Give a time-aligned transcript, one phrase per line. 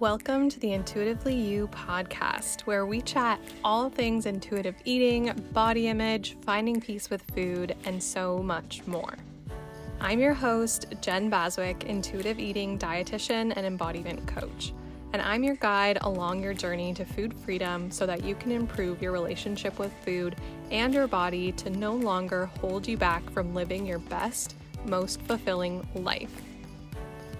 [0.00, 6.38] Welcome to the Intuitively You podcast, where we chat all things intuitive eating, body image,
[6.40, 9.14] finding peace with food, and so much more.
[10.00, 14.72] I'm your host, Jenn Baswick, intuitive eating dietitian and embodiment coach,
[15.12, 19.02] and I'm your guide along your journey to food freedom so that you can improve
[19.02, 20.34] your relationship with food
[20.70, 24.56] and your body to no longer hold you back from living your best,
[24.86, 26.40] most fulfilling life.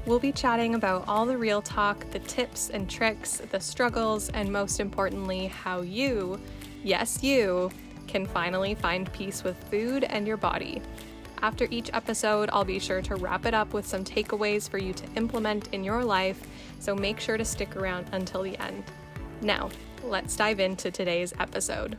[0.07, 4.51] We'll be chatting about all the real talk, the tips and tricks, the struggles, and
[4.51, 6.41] most importantly, how you,
[6.83, 7.71] yes, you,
[8.07, 10.83] can finally find peace with food and your body.
[11.43, 14.93] After each episode, I'll be sure to wrap it up with some takeaways for you
[14.95, 16.43] to implement in your life,
[16.81, 18.85] so make sure to stick around until the end.
[19.43, 19.71] Now,
[20.03, 21.97] let's dive into today's episode.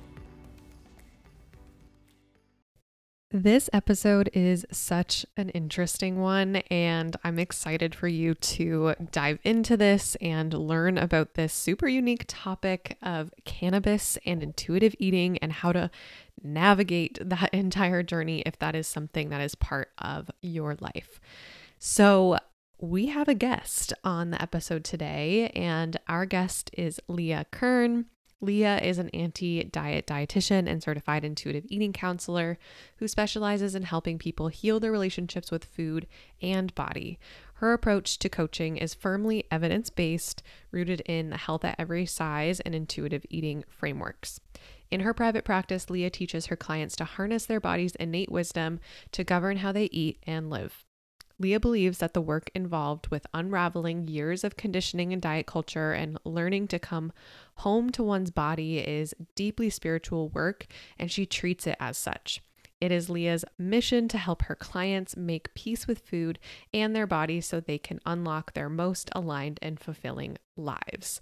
[3.33, 9.77] This episode is such an interesting one, and I'm excited for you to dive into
[9.77, 15.71] this and learn about this super unique topic of cannabis and intuitive eating and how
[15.71, 15.89] to
[16.43, 21.21] navigate that entire journey if that is something that is part of your life.
[21.79, 22.37] So,
[22.79, 28.07] we have a guest on the episode today, and our guest is Leah Kern.
[28.41, 32.57] Leah is an anti diet dietitian and certified intuitive eating counselor
[32.97, 36.07] who specializes in helping people heal their relationships with food
[36.41, 37.19] and body.
[37.55, 42.59] Her approach to coaching is firmly evidence based, rooted in the health at every size
[42.59, 44.39] and intuitive eating frameworks.
[44.89, 48.79] In her private practice, Leah teaches her clients to harness their body's innate wisdom
[49.11, 50.83] to govern how they eat and live.
[51.41, 56.19] Leah believes that the work involved with unraveling years of conditioning and diet culture and
[56.23, 57.11] learning to come
[57.55, 60.67] home to one's body is deeply spiritual work,
[60.99, 62.41] and she treats it as such.
[62.79, 66.37] It is Leah's mission to help her clients make peace with food
[66.73, 71.21] and their body so they can unlock their most aligned and fulfilling lives.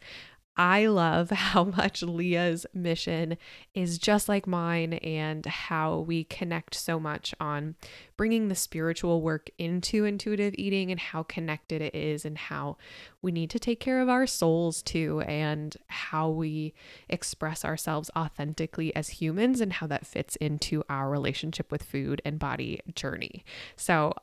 [0.59, 3.37] I love how much Leah's mission
[3.73, 7.75] is just like mine and how we connect so much on
[8.17, 12.75] bringing the spiritual work into intuitive eating and how connected it is and how
[13.21, 16.73] we need to take care of our souls too and how we
[17.07, 22.37] express ourselves authentically as humans and how that fits into our relationship with food and
[22.37, 23.45] body journey.
[23.77, 24.13] So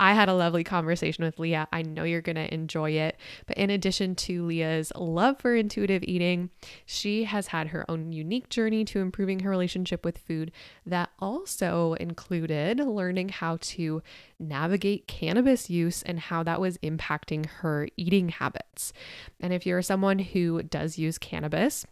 [0.00, 1.68] I had a lovely conversation with Leah.
[1.74, 3.18] I know you're going to enjoy it.
[3.46, 6.48] But in addition to Leah's love for intuitive eating,
[6.86, 10.52] she has had her own unique journey to improving her relationship with food
[10.86, 14.02] that also included learning how to
[14.38, 18.94] navigate cannabis use and how that was impacting her eating habits.
[19.38, 21.84] And if you're someone who does use cannabis,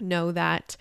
[0.00, 0.78] know that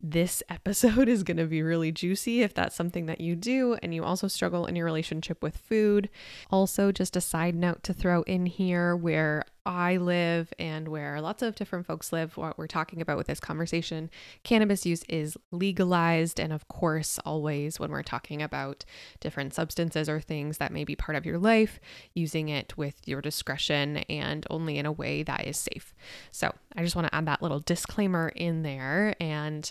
[0.00, 3.94] this episode is going to be really juicy if that's something that you do and
[3.94, 6.08] you also struggle in your relationship with food.
[6.50, 11.42] Also, just a side note to throw in here where I live and where lots
[11.42, 14.08] of different folks live, what we're talking about with this conversation,
[14.42, 16.40] cannabis use is legalized.
[16.40, 18.86] And of course, always when we're talking about
[19.20, 21.80] different substances or things that may be part of your life,
[22.14, 25.94] using it with your discretion and only in a way that is safe.
[26.30, 29.14] So I just want to add that little disclaimer in there.
[29.20, 29.70] And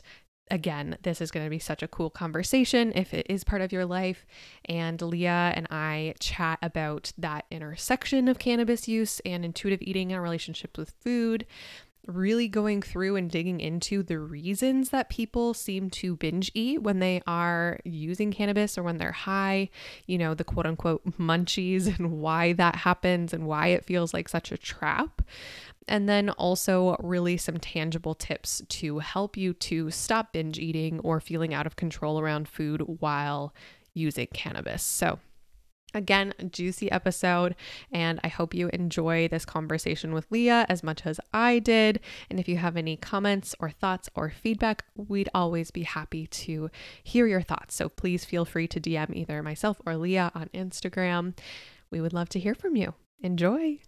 [0.52, 3.72] again, this is going to be such a cool conversation if it is part of
[3.72, 4.26] your life.
[4.66, 10.22] And Leah and I chat about that intersection of cannabis use and intuitive eating and
[10.22, 11.46] relationships with food.
[12.06, 17.00] Really going through and digging into the reasons that people seem to binge eat when
[17.00, 19.70] they are using cannabis or when they're high,
[20.06, 24.30] you know, the quote unquote munchies and why that happens and why it feels like
[24.30, 25.22] such a trap
[25.88, 31.20] and then also really some tangible tips to help you to stop binge eating or
[31.20, 33.54] feeling out of control around food while
[33.94, 34.84] using cannabis.
[34.84, 35.20] So,
[35.94, 37.56] Again, juicy episode,
[37.92, 42.02] and I hope you enjoy this conversation with Leah as much as I did.
[42.30, 46.70] And if you have any comments or thoughts or feedback, we'd always be happy to
[47.04, 47.74] hear your thoughts.
[47.74, 51.38] So please feel free to DM either myself or Leah on Instagram.
[51.90, 52.94] We would love to hear from you.
[53.24, 53.80] Enjoy.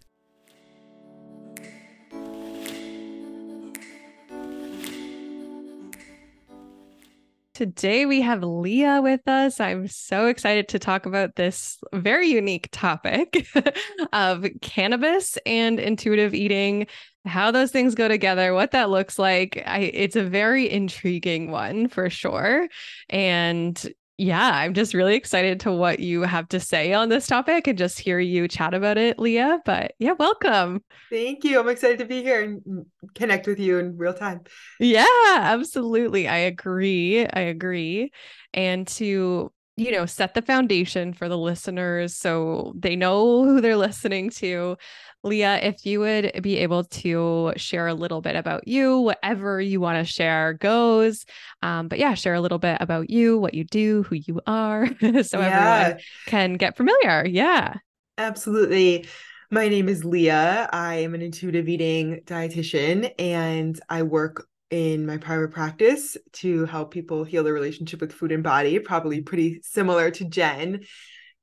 [7.52, 9.58] Today we have Leah with us.
[9.58, 13.46] I'm so excited to talk about this very unique topic
[14.12, 16.86] of cannabis and intuitive eating,
[17.26, 19.62] how those things go together, what that looks like.
[19.66, 22.68] I, it's a very intriguing one for sure.
[23.08, 27.66] And yeah, I'm just really excited to what you have to say on this topic
[27.66, 29.60] and just hear you chat about it, Leah.
[29.64, 30.84] But yeah, welcome.
[31.08, 31.58] Thank you.
[31.58, 32.84] I'm excited to be here and
[33.14, 34.42] connect with you in real time.
[34.78, 35.06] Yeah,
[35.38, 36.28] absolutely.
[36.28, 37.26] I agree.
[37.26, 38.12] I agree.
[38.52, 39.50] And to
[39.80, 44.76] you know, set the foundation for the listeners so they know who they're listening to.
[45.22, 49.80] Leah, if you would be able to share a little bit about you, whatever you
[49.80, 51.26] want to share goes.
[51.62, 54.86] Um, but yeah, share a little bit about you, what you do, who you are,
[55.22, 55.80] so yeah.
[55.82, 57.26] everyone can get familiar.
[57.26, 57.74] Yeah.
[58.16, 59.06] Absolutely.
[59.50, 60.68] My name is Leah.
[60.72, 66.92] I am an intuitive eating dietitian and I work in my private practice to help
[66.92, 70.84] people heal their relationship with food and body, probably pretty similar to Jenn.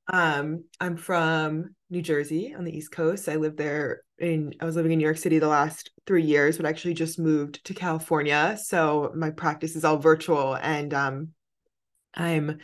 [0.10, 3.30] Um, I'm from New Jersey on the East Coast.
[3.30, 6.58] I lived there in I was living in New York City the last three years,
[6.58, 8.58] but actually just moved to California.
[8.62, 11.30] So my practice is all virtual and um
[12.14, 12.60] I'm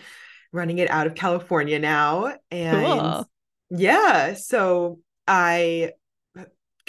[0.51, 2.35] running it out of California now.
[2.49, 3.29] And cool.
[3.69, 5.91] yeah, so I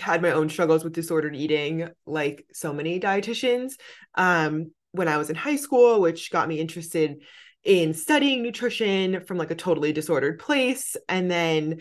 [0.01, 3.73] had my own struggles with disordered eating like so many dietitians
[4.15, 7.23] um, when i was in high school which got me interested
[7.65, 11.81] in studying nutrition from like a totally disordered place and then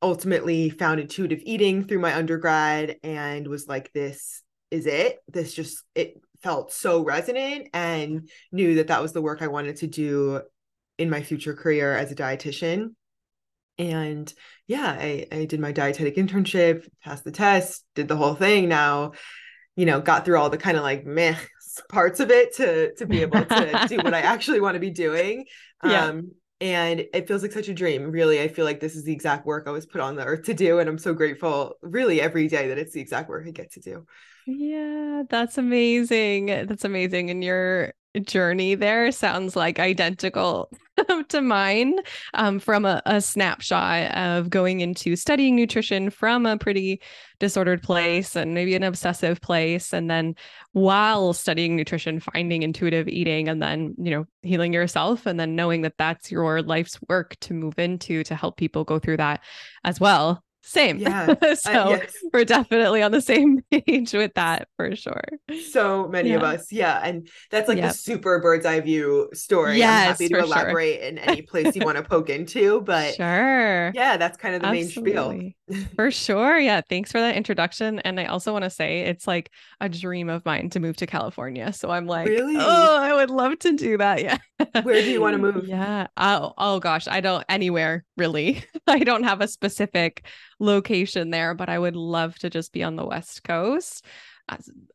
[0.00, 5.18] ultimately found intuitive eating through my undergrad and was like this is it.
[5.28, 9.76] This just it felt so resonant and knew that that was the work i wanted
[9.76, 10.40] to do
[10.98, 12.94] in my future career as a dietitian.
[13.78, 14.32] And
[14.66, 19.12] yeah I, I did my dietetic internship passed the test did the whole thing now
[19.76, 21.36] you know got through all the kind of like meh
[21.88, 24.90] parts of it to to be able to do what i actually want to be
[24.90, 25.44] doing.
[25.84, 26.06] Yeah.
[26.06, 28.40] um and it feels like such a dream really.
[28.40, 30.54] I feel like this is the exact work i was put on the earth to
[30.54, 33.72] do and i'm so grateful really every day that it's the exact work i get
[33.72, 34.06] to do.
[34.46, 36.46] Yeah that's amazing.
[36.46, 37.30] That's amazing.
[37.30, 40.70] And your journey there sounds like identical
[41.28, 41.98] to mine
[42.34, 47.00] um, from a, a, snapshot of going into studying nutrition from a pretty
[47.38, 50.34] disordered place and maybe an obsessive place and then
[50.72, 55.82] while studying nutrition finding intuitive eating and then you know healing yourself and then knowing
[55.82, 59.40] that that's your life's work to move into to help people go through that
[59.84, 60.98] as well same.
[60.98, 61.26] Yeah.
[61.54, 62.14] so uh, yes.
[62.32, 65.22] we're definitely on the same page with that for sure.
[65.70, 66.36] So many yeah.
[66.36, 66.70] of us.
[66.70, 67.00] Yeah.
[67.02, 67.92] And that's like yep.
[67.92, 69.78] the super bird's eye view story.
[69.78, 71.08] Yes, I'm happy to elaborate sure.
[71.08, 72.80] in any place you want to poke into.
[72.80, 73.90] But sure.
[73.94, 75.56] Yeah, that's kind of the Absolutely.
[75.68, 75.90] main spiel.
[75.96, 76.58] for sure.
[76.58, 76.80] Yeah.
[76.88, 77.98] Thanks for that introduction.
[78.00, 79.50] And I also want to say it's like
[79.80, 81.72] a dream of mine to move to California.
[81.72, 82.56] So I'm like, really?
[82.58, 84.22] oh, I would love to do that.
[84.22, 84.38] Yeah.
[84.82, 85.66] Where do you want to move?
[85.66, 86.06] Yeah.
[86.16, 87.08] Oh, oh gosh.
[87.08, 88.64] I don't anywhere really.
[88.86, 90.24] I don't have a specific
[90.58, 94.04] location there, but I would love to just be on the West Coast,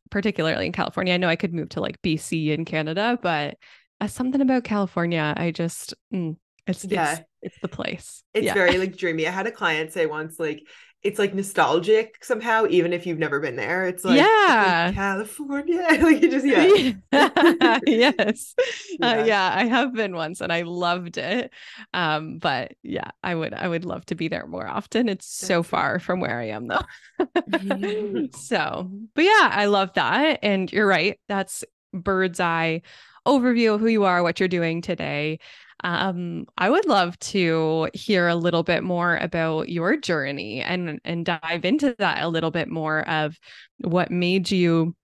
[0.09, 1.13] particularly in California.
[1.13, 3.57] I know I could move to like BC in Canada, but
[3.99, 6.35] uh, something about California, I just, mm,
[6.67, 7.13] it's, yeah.
[7.13, 8.23] it's, it's the place.
[8.33, 8.53] It's yeah.
[8.53, 9.27] very like dreamy.
[9.27, 10.63] I had a client say once, like,
[11.03, 13.85] it's like nostalgic somehow, even if you've never been there.
[13.85, 15.85] It's like yeah, California.
[16.01, 16.93] like you just yeah.
[17.85, 18.55] yes,
[18.99, 19.11] yeah.
[19.11, 19.51] Uh, yeah.
[19.55, 21.51] I have been once and I loved it.
[21.93, 25.07] Um, but yeah, I would I would love to be there more often.
[25.07, 28.29] It's so far from where I am though.
[28.33, 30.39] so, but yeah, I love that.
[30.41, 31.19] And you're right.
[31.27, 32.81] That's bird's eye
[33.27, 35.39] overview of who you are, what you're doing today.
[35.83, 41.25] Um, I would love to hear a little bit more about your journey and and
[41.25, 43.37] dive into that a little bit more of
[43.79, 44.95] what made you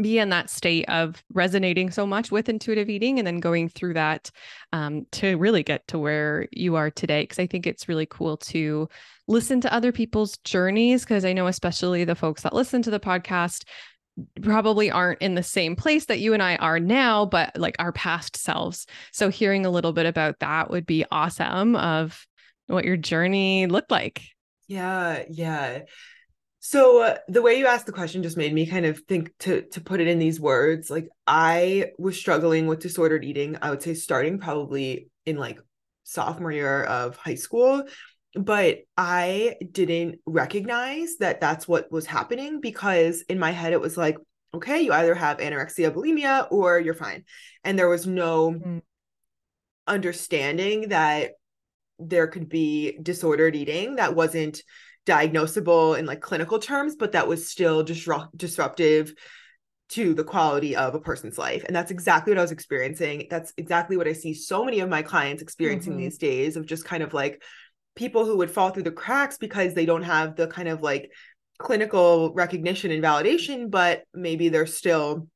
[0.00, 3.94] be in that state of resonating so much with intuitive eating and then going through
[3.94, 4.30] that
[4.72, 7.22] um, to really get to where you are today.
[7.22, 8.88] Because i think it's really cool to
[9.26, 13.00] listen to other people's journeys because i know especially the folks that listen to the
[13.00, 13.64] podcast
[14.42, 17.92] probably aren't in the same place that you and I are now, but like our
[17.92, 18.86] past selves.
[19.12, 22.26] So hearing a little bit about that would be awesome of
[22.66, 24.22] what your journey looked like.
[24.68, 25.80] Yeah, yeah.
[26.60, 29.62] So uh, the way you asked the question just made me kind of think to
[29.62, 30.90] to put it in these words.
[30.90, 33.56] Like I was struggling with disordered eating.
[33.62, 35.58] I would say starting probably in like
[36.04, 37.84] sophomore year of high school
[38.34, 43.96] but I didn't recognize that that's what was happening because in my head it was
[43.96, 44.16] like,
[44.54, 47.24] okay, you either have anorexia, bulimia, or you're fine.
[47.64, 48.82] And there was no mm.
[49.86, 51.32] understanding that
[51.98, 54.62] there could be disordered eating that wasn't
[55.06, 59.12] diagnosable in like clinical terms, but that was still disrupt- disruptive
[59.90, 61.64] to the quality of a person's life.
[61.64, 63.26] And that's exactly what I was experiencing.
[63.28, 66.02] That's exactly what I see so many of my clients experiencing mm-hmm.
[66.02, 67.42] these days of just kind of like
[67.94, 71.10] people who would fall through the cracks because they don't have the kind of like
[71.58, 75.28] clinical recognition and validation, but maybe they're still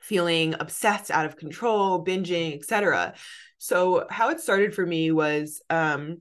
[0.00, 3.14] feeling obsessed out of control, binging, etc.
[3.58, 6.18] So how it started for me was um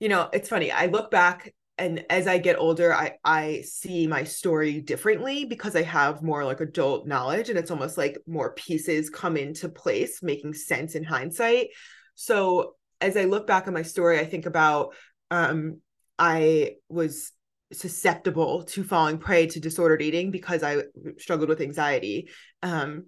[0.00, 0.70] you know, it's funny.
[0.70, 5.76] I look back and as I get older, I I see my story differently because
[5.76, 10.22] I have more like adult knowledge and it's almost like more pieces come into place
[10.22, 11.68] making sense in hindsight.
[12.16, 14.94] So as I look back on my story, I think about
[15.30, 15.80] um,
[16.18, 17.32] I was
[17.72, 20.84] susceptible to falling prey to disordered eating because I
[21.18, 22.28] struggled with anxiety.
[22.62, 23.06] Um,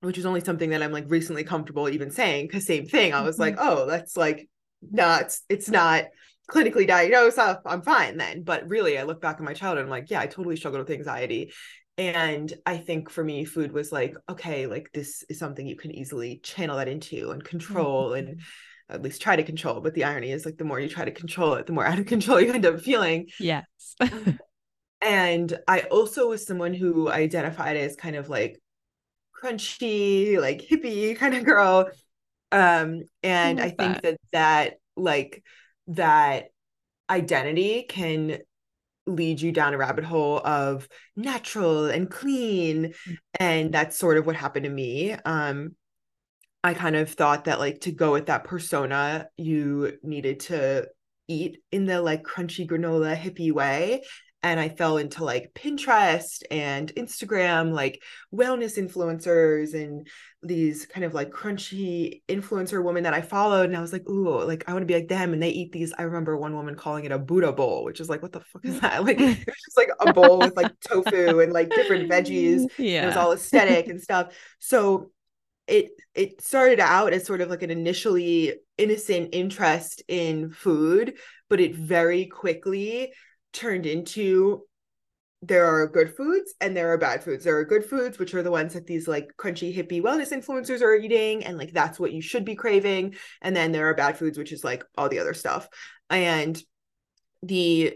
[0.00, 3.12] which is only something that I'm like recently comfortable even saying because same thing.
[3.12, 3.42] I was mm-hmm.
[3.42, 4.48] like, oh, that's like
[4.80, 6.04] not it's not
[6.50, 7.38] clinically diagnosed.
[7.38, 8.42] I'm fine then.
[8.42, 10.96] But really, I look back at my childhood, I'm like, yeah, I totally struggled with
[10.96, 11.52] anxiety.
[11.96, 15.90] And I think for me, food was like, okay, like this is something you can
[15.90, 18.28] easily channel that into and control mm-hmm.
[18.28, 18.40] and
[18.88, 19.80] at least try to control.
[19.80, 21.98] But the irony is like the more you try to control it, the more out
[21.98, 23.28] of control you end up feeling.
[23.38, 23.66] Yes.
[25.00, 28.60] and I also was someone who identified as kind of like
[29.42, 31.88] crunchy, like hippie kind of girl.
[32.50, 34.02] Um, and I, I think that.
[34.02, 35.42] that that like
[35.88, 36.46] that
[37.10, 38.38] identity can
[39.06, 43.12] lead you down a rabbit hole of natural and clean mm-hmm.
[43.40, 45.74] and that's sort of what happened to me um
[46.64, 50.88] I kind of thought that like to go with that persona, you needed to
[51.28, 54.02] eat in the like crunchy granola hippie way.
[54.40, 58.00] And I fell into like Pinterest and Instagram, like
[58.32, 60.06] wellness influencers and
[60.42, 63.68] these kind of like crunchy influencer women that I followed.
[63.68, 65.32] And I was like, ooh, like I want to be like them.
[65.32, 65.92] And they eat these.
[65.98, 68.64] I remember one woman calling it a Buddha bowl, which is like, what the fuck
[68.64, 69.04] is that?
[69.04, 72.68] Like it was just like a bowl with like tofu and like different veggies.
[72.78, 73.02] Yeah.
[73.02, 74.36] It was all aesthetic and stuff.
[74.60, 75.10] So
[75.68, 81.14] it it started out as sort of like an initially innocent interest in food
[81.48, 83.12] but it very quickly
[83.52, 84.62] turned into
[85.42, 87.44] there are good foods and there are bad foods.
[87.44, 90.82] There are good foods, which are the ones that these like crunchy hippie wellness influencers
[90.82, 93.14] are eating, and like that's what you should be craving.
[93.40, 95.68] And then there are bad foods, which is like all the other stuff.
[96.10, 96.60] And
[97.42, 97.94] the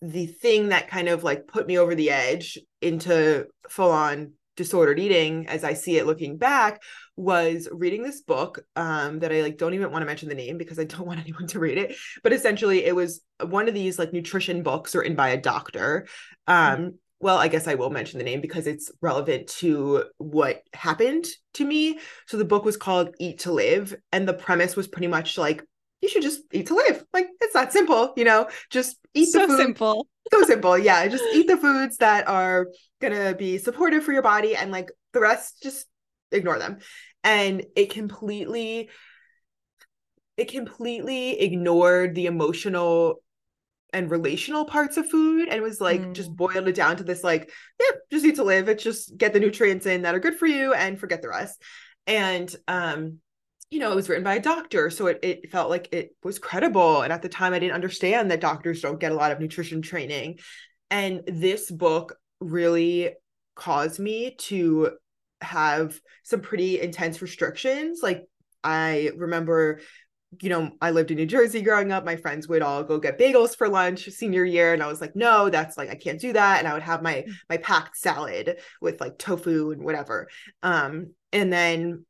[0.00, 4.98] the thing that kind of like put me over the edge into full on disordered
[4.98, 6.82] eating as I see it looking back
[7.16, 10.58] was reading this book um, that I like don't even want to mention the name
[10.58, 11.96] because I don't want anyone to read it.
[12.22, 16.06] But essentially, it was one of these like nutrition books written by a doctor.
[16.46, 21.26] Um, well, I guess I will mention the name because it's relevant to what happened
[21.54, 21.98] to me.
[22.26, 25.64] So the book was called Eat to Live, and the premise was pretty much like
[26.00, 27.04] you should just eat to live.
[27.12, 28.48] Like it's that simple, you know.
[28.70, 29.58] Just eat so the food.
[29.58, 30.08] simple.
[30.32, 31.06] So simple, yeah.
[31.08, 32.68] Just eat the foods that are
[33.00, 35.86] gonna be supportive for your body, and like the rest, just
[36.32, 36.78] ignore them.
[37.24, 38.90] And it completely,
[40.36, 43.22] it completely ignored the emotional
[43.92, 46.12] and relational parts of food and was like mm.
[46.12, 49.32] just boiled it down to this like yeah just eat to live it's just get
[49.32, 51.62] the nutrients in that are good for you and forget the rest
[52.06, 53.18] and um
[53.70, 54.90] you know, it was written by a doctor.
[54.90, 57.02] So it, it felt like it was credible.
[57.02, 59.82] And at the time, I didn't understand that doctors don't get a lot of nutrition
[59.82, 60.38] training.
[60.90, 63.10] And this book really
[63.54, 64.92] caused me to
[65.40, 68.00] have some pretty intense restrictions.
[68.02, 68.24] Like,
[68.64, 69.80] I remember
[70.42, 72.04] you know, I lived in New Jersey growing up.
[72.04, 74.74] My friends would all go get bagels for lunch senior year.
[74.74, 76.58] And I was like, no, that's like, I can't do that.
[76.58, 77.32] And I would have my, mm.
[77.48, 80.28] my packed salad with like tofu and whatever.
[80.62, 82.04] Um, and then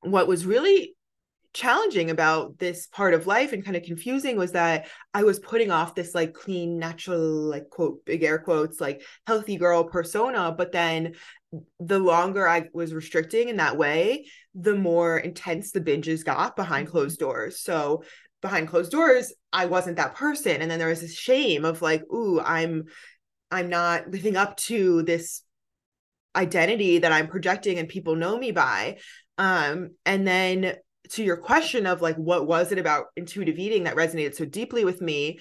[0.00, 0.94] what was really
[1.52, 5.70] challenging about this part of life and kind of confusing was that I was putting
[5.70, 10.54] off this like clean, natural, like quote, big air quotes, like healthy girl persona.
[10.56, 11.14] But then
[11.80, 16.86] the longer I was restricting in that way, the more intense the binges got behind
[16.86, 16.92] mm-hmm.
[16.92, 17.60] closed doors.
[17.60, 18.04] So
[18.40, 20.62] behind closed doors, I wasn't that person.
[20.62, 22.84] And then there was this shame of like, ooh, I'm
[23.50, 25.42] I'm not living up to this
[26.36, 28.98] identity that I'm projecting and people know me by.
[29.40, 30.74] Um, and then
[31.12, 34.84] to your question of like what was it about intuitive eating that resonated so deeply
[34.84, 35.40] with me,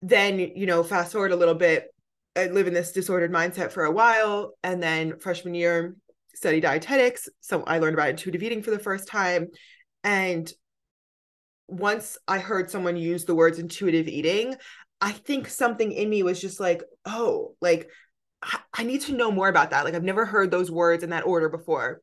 [0.00, 1.94] then you know, fast forward a little bit,
[2.34, 5.96] I live in this disordered mindset for a while, and then freshman year
[6.34, 7.28] study dietetics.
[7.40, 9.48] So I learned about intuitive eating for the first time,
[10.02, 10.50] and
[11.68, 14.56] once I heard someone use the words intuitive eating,
[15.02, 17.90] I think something in me was just like, oh, like
[18.72, 19.84] I need to know more about that.
[19.84, 22.00] Like I've never heard those words in that order before.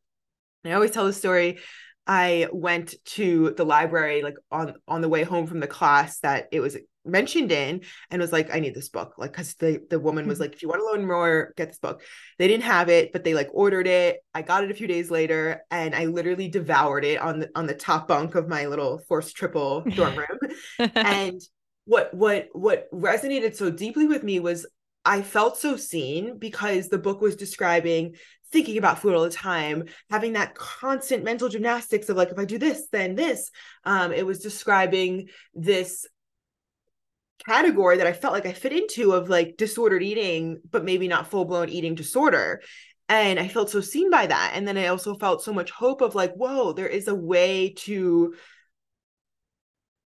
[0.66, 1.60] I always tell the story.
[2.06, 6.48] I went to the library like on on the way home from the class that
[6.52, 10.00] it was mentioned in and was like I need this book like cuz the the
[10.00, 10.44] woman was hmm.
[10.44, 12.02] like if you want to learn more get this book.
[12.38, 14.20] They didn't have it but they like ordered it.
[14.34, 17.68] I got it a few days later and I literally devoured it on the on
[17.68, 20.40] the top bunk of my little forced triple dorm room.
[20.96, 21.42] and
[21.86, 24.66] what what what resonated so deeply with me was
[25.08, 28.16] I felt so seen because the book was describing
[28.52, 32.46] thinking about food all the time, having that constant mental gymnastics of like, if I
[32.46, 33.52] do this, then this.
[33.84, 36.06] Um, it was describing this
[37.46, 41.28] category that I felt like I fit into of like disordered eating, but maybe not
[41.28, 42.62] full blown eating disorder.
[43.10, 44.52] And I felt so seen by that.
[44.54, 47.74] And then I also felt so much hope of like, whoa, there is a way
[47.78, 48.36] to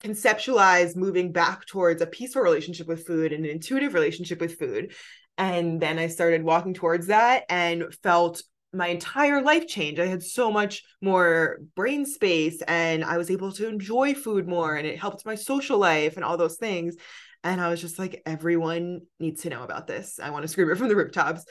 [0.04, 4.94] conceptualize moving back towards a peaceful relationship with food and an intuitive relationship with food.
[5.42, 8.44] And then I started walking towards that and felt
[8.74, 9.98] my entire life change.
[9.98, 14.76] I had so much more brain space and I was able to enjoy food more
[14.76, 16.96] and it helped my social life and all those things.
[17.44, 20.20] And I was just like, everyone needs to know about this.
[20.22, 21.44] I want to scream it from the rooftops.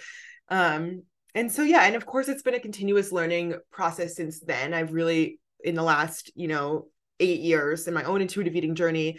[0.48, 1.02] Um,
[1.34, 4.72] and so yeah, and of course it's been a continuous learning process since then.
[4.72, 6.86] I've really in the last, you know,
[7.18, 9.18] eight years in my own intuitive eating journey,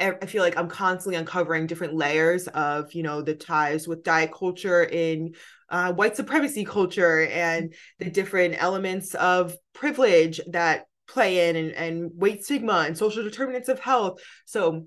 [0.00, 4.32] I feel like I'm constantly uncovering different layers of, you know, the ties with diet
[4.32, 5.34] culture in
[5.70, 12.10] uh, white supremacy culture and the different elements of privilege that play in and, and
[12.14, 14.20] weight stigma and social determinants of health.
[14.44, 14.86] So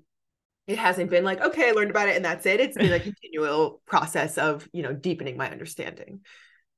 [0.66, 2.60] it hasn't been like, okay, I learned about it and that's it.
[2.60, 6.20] It's been a continual process of, you know, deepening my understanding.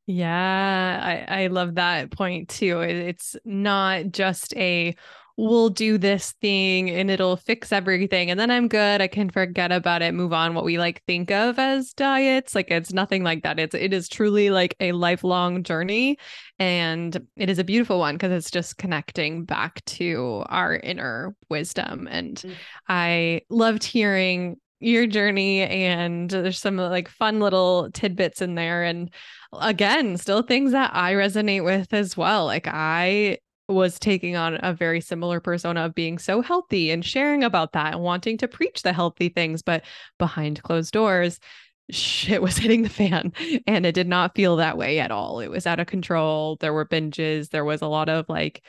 [0.06, 2.80] Yeah, I, I love that point too.
[2.80, 4.96] It's not just a
[5.36, 9.00] we'll do this thing and it'll fix everything and then I'm good.
[9.00, 12.54] I can forget about it, move on what we like think of as diets.
[12.54, 13.58] Like it's nothing like that.
[13.58, 16.18] It's it is truly like a lifelong journey
[16.58, 22.06] and it is a beautiful one because it's just connecting back to our inner wisdom
[22.10, 22.54] and mm.
[22.88, 29.10] I loved hearing your journey and there's some like fun little tidbits in there and
[29.60, 34.74] again still things that i resonate with as well like i was taking on a
[34.74, 38.82] very similar persona of being so healthy and sharing about that and wanting to preach
[38.82, 39.84] the healthy things, but
[40.18, 41.40] behind closed doors,
[41.90, 43.32] shit was hitting the fan
[43.66, 45.40] and it did not feel that way at all.
[45.40, 46.56] It was out of control.
[46.60, 48.62] There were binges, there was a lot of like,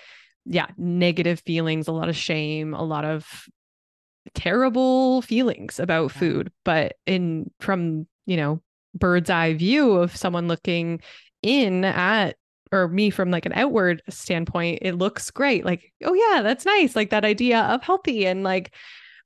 [0.46, 3.28] yeah, negative feelings, a lot of shame, a lot of
[4.34, 6.52] terrible feelings about food.
[6.64, 8.62] But in from, you know,
[8.94, 11.02] bird's eye view of someone looking
[11.42, 12.38] in at
[12.72, 15.66] or me from like an outward standpoint, it looks great.
[15.66, 16.96] Like, oh yeah, that's nice.
[16.96, 18.74] Like that idea of healthy and like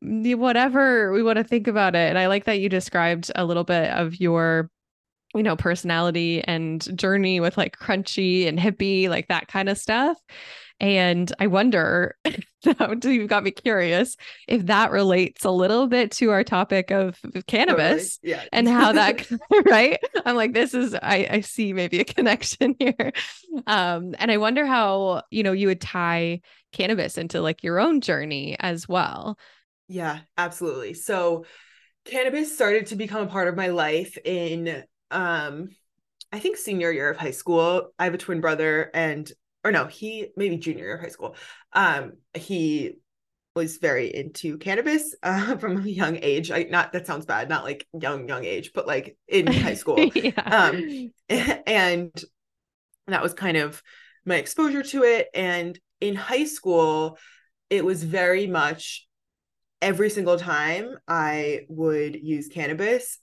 [0.01, 2.09] whatever we want to think about it.
[2.09, 4.69] And I like that you described a little bit of your
[5.35, 10.17] you know personality and journey with like crunchy and hippie like that kind of stuff
[10.79, 12.17] and I wonder,
[13.03, 14.15] you've got me curious
[14.47, 18.31] if that relates a little bit to our topic of cannabis totally.
[18.31, 18.43] yeah.
[18.53, 19.27] and how that,
[19.65, 19.99] right?
[20.25, 23.11] I'm like, this is, I, I see maybe a connection here.
[23.67, 27.99] Um, and I wonder how, you know, you would tie cannabis into like your own
[27.99, 29.37] journey as well.
[29.89, 30.93] Yeah, absolutely.
[30.93, 31.45] So
[32.05, 35.69] cannabis started to become a part of my life in, um,
[36.31, 37.91] I think senior year of high school.
[37.97, 39.29] I have a twin brother and
[39.63, 41.35] or no, he maybe junior year of high school.
[41.73, 42.93] Um, he
[43.55, 46.51] was very into cannabis uh, from a young age.
[46.51, 49.99] I not that sounds bad, not like young young age, but like in high school.
[49.99, 50.31] yeah.
[50.45, 52.11] Um, and
[53.07, 53.81] that was kind of
[54.25, 55.27] my exposure to it.
[55.33, 57.17] And in high school,
[57.69, 59.07] it was very much
[59.81, 63.19] every single time I would use cannabis,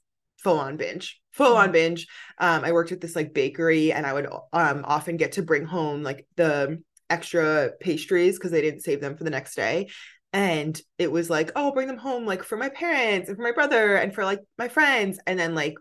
[0.46, 1.72] full on binge full on mm-hmm.
[1.72, 2.06] binge.
[2.38, 5.64] Um i worked at this like bakery and i would um often get to bring
[5.64, 6.80] home like the
[7.10, 9.88] extra pastries because they didn't save them for the next day.
[10.32, 13.50] And it was like oh bring them home like for my parents and for my
[13.50, 15.18] brother and for like my friends.
[15.26, 15.74] And then like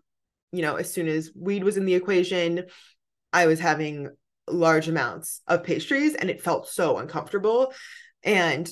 [0.51, 2.63] you know as soon as weed was in the equation
[3.33, 4.09] i was having
[4.49, 7.71] large amounts of pastries and it felt so uncomfortable.
[8.23, 8.67] And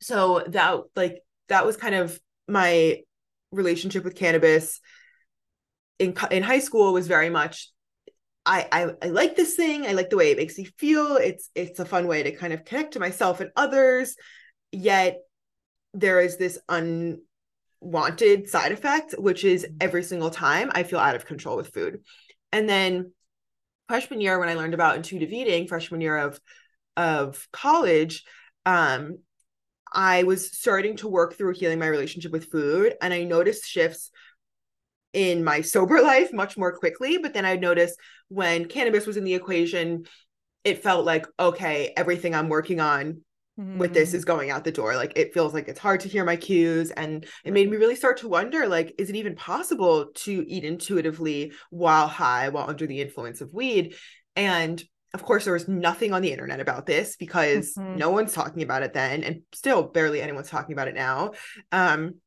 [0.00, 3.02] so that like that was kind of my
[3.52, 4.80] relationship with cannabis
[6.00, 7.70] in in high school was very much
[8.46, 9.86] I, I I like this thing.
[9.86, 11.16] I like the way it makes me feel.
[11.16, 14.16] It's it's a fun way to kind of connect to myself and others.
[14.72, 15.18] Yet
[15.92, 21.26] there is this unwanted side effect, which is every single time I feel out of
[21.26, 22.00] control with food.
[22.50, 23.12] And then
[23.88, 26.40] freshman year, when I learned about intuitive eating, freshman year of
[26.96, 28.24] of college,
[28.64, 29.18] um,
[29.92, 34.10] I was starting to work through healing my relationship with food, and I noticed shifts
[35.12, 37.18] in my sober life much more quickly.
[37.18, 40.04] But then I noticed when cannabis was in the equation,
[40.64, 43.22] it felt like, okay, everything I'm working on
[43.58, 43.78] mm.
[43.78, 44.28] with this is mm.
[44.28, 44.94] going out the door.
[44.94, 46.90] Like it feels like it's hard to hear my cues.
[46.90, 50.64] And it made me really start to wonder, like, is it even possible to eat
[50.64, 53.94] intuitively while high, while under the influence of weed?
[54.36, 57.96] And of course, there was nothing on the internet about this because mm-hmm.
[57.96, 61.32] no one's talking about it then, and still barely anyone's talking about it now.
[61.72, 62.20] Um,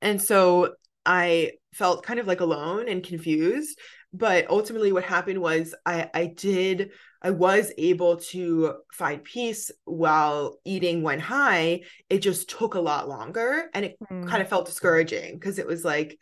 [0.00, 3.78] and so I felt kind of like alone and confused.
[4.12, 6.90] But ultimately, what happened was I, I did,
[7.22, 11.82] I was able to find peace while eating when high.
[12.08, 14.26] It just took a lot longer and it mm.
[14.26, 16.18] kind of felt discouraging because it was like,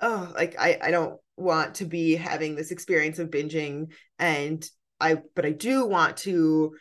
[0.00, 4.64] oh, like I, I don't want to be having this experience of binging and
[5.00, 6.74] I, but I do want to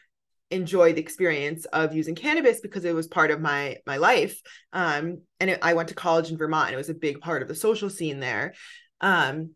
[0.52, 4.40] enjoy the experience of using cannabis because it was part of my my life
[4.74, 7.42] um and it, i went to college in vermont and it was a big part
[7.42, 8.54] of the social scene there
[9.02, 9.52] um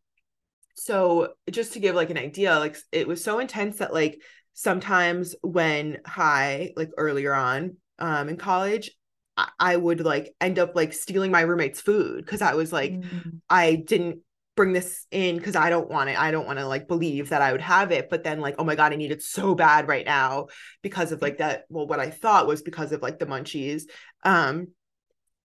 [0.75, 4.21] so just to give like an idea like it was so intense that like
[4.53, 8.91] sometimes when high like earlier on um in college
[9.37, 12.93] I, I would like end up like stealing my roommate's food because i was like
[12.93, 13.41] mm.
[13.49, 14.21] i didn't
[14.59, 16.19] bring this in because I don't want it.
[16.19, 18.09] I don't want to like believe that I would have it.
[18.09, 20.47] But then like, oh my God, I need it so bad right now
[20.81, 21.63] because of like that.
[21.69, 23.83] Well, what I thought was because of like the munchies.
[24.25, 24.67] Um,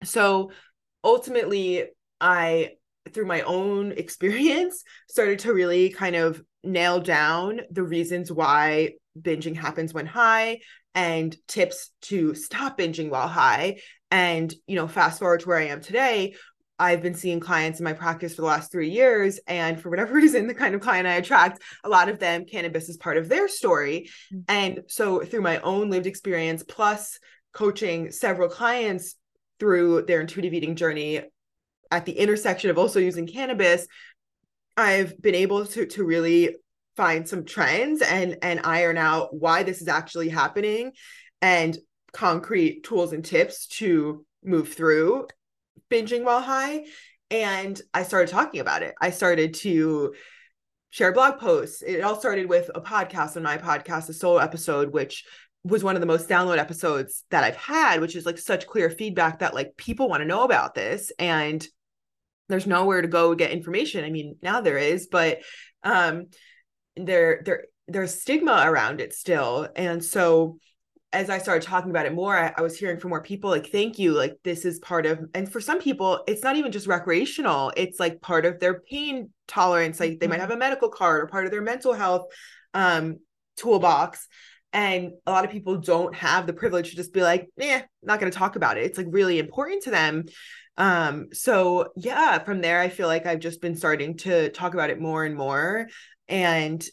[0.03, 0.50] so
[1.05, 1.85] ultimately
[2.20, 2.72] I
[3.12, 9.55] through my own experience started to really kind of nail down the reasons why binging
[9.55, 10.59] happens when high
[10.96, 13.77] and tips to stop binging while high
[14.11, 16.35] and you know fast forward to where i am today
[16.79, 19.39] I've been seeing clients in my practice for the last three years.
[19.47, 22.89] And for whatever reason, the kind of client I attract, a lot of them, cannabis
[22.89, 24.11] is part of their story.
[24.33, 24.41] Mm-hmm.
[24.49, 27.19] And so, through my own lived experience, plus
[27.53, 29.15] coaching several clients
[29.61, 31.23] through their intuitive eating journey
[31.91, 33.87] at the intersection of also using cannabis,
[34.77, 36.57] I've been able to, to really
[36.97, 40.93] find some trends and, and iron out why this is actually happening
[41.43, 41.77] and
[42.13, 45.27] concrete tools and tips to move through
[45.90, 46.85] binging while high
[47.31, 48.94] and I started talking about it.
[49.01, 50.14] I started to
[50.90, 51.83] share blog posts.
[51.83, 55.25] It all started with a podcast on my podcast, a solo episode, which
[55.64, 58.90] was one of the most download episodes that I've had, which is like such clear
[58.90, 61.66] feedback that like people want to know about this and
[62.49, 64.05] there's nowhere to go get information.
[64.05, 65.40] I mean, now there is, but
[65.83, 66.27] um
[66.97, 69.68] there there there's stigma around it still.
[69.75, 70.59] And so
[71.14, 73.70] as I started talking about it more, I, I, was hearing from more people like,
[73.70, 74.12] thank you.
[74.12, 78.00] Like, this is part of, and for some people, it's not even just recreational, it's
[78.00, 80.00] like part of their pain tolerance.
[80.00, 80.40] Like, they might mm-hmm.
[80.42, 82.27] have a medical card or part of their mental health
[82.74, 83.18] um,
[83.57, 84.27] toolbox.
[84.72, 88.18] And a lot of people don't have the privilege to just be like, yeah, not
[88.18, 88.85] going to talk about it.
[88.85, 90.24] It's like really important to them.
[90.77, 94.90] Um, so yeah, from there, I feel like I've just been starting to talk about
[94.90, 95.87] it more and more.
[96.29, 96.85] And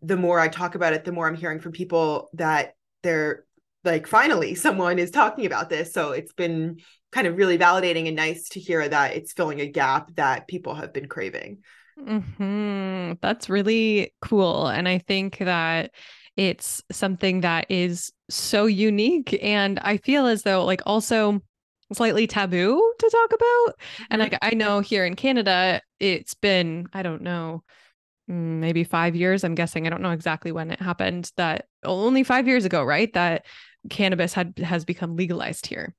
[0.00, 3.44] the more I talk about it, the more I'm hearing from people that they're
[3.86, 5.92] like finally someone is talking about this.
[5.92, 6.80] So it's been
[7.12, 10.74] kind of really validating and nice to hear that it's filling a gap that people
[10.74, 11.58] have been craving.
[11.98, 12.86] Hmm
[13.22, 14.66] that's really cool.
[14.66, 15.92] And i think that
[16.36, 19.38] it's something that is so unique.
[19.42, 21.40] And i feel as though like also
[21.92, 23.78] slightly taboo to talk about.
[24.10, 27.62] And like i know here in canada it's been i don't know
[28.28, 29.86] mm, maybe five years i'm guessing.
[29.86, 33.46] I don't know exactly when it happened that only five years ago right that
[33.88, 35.94] cannabis had has become legalized here.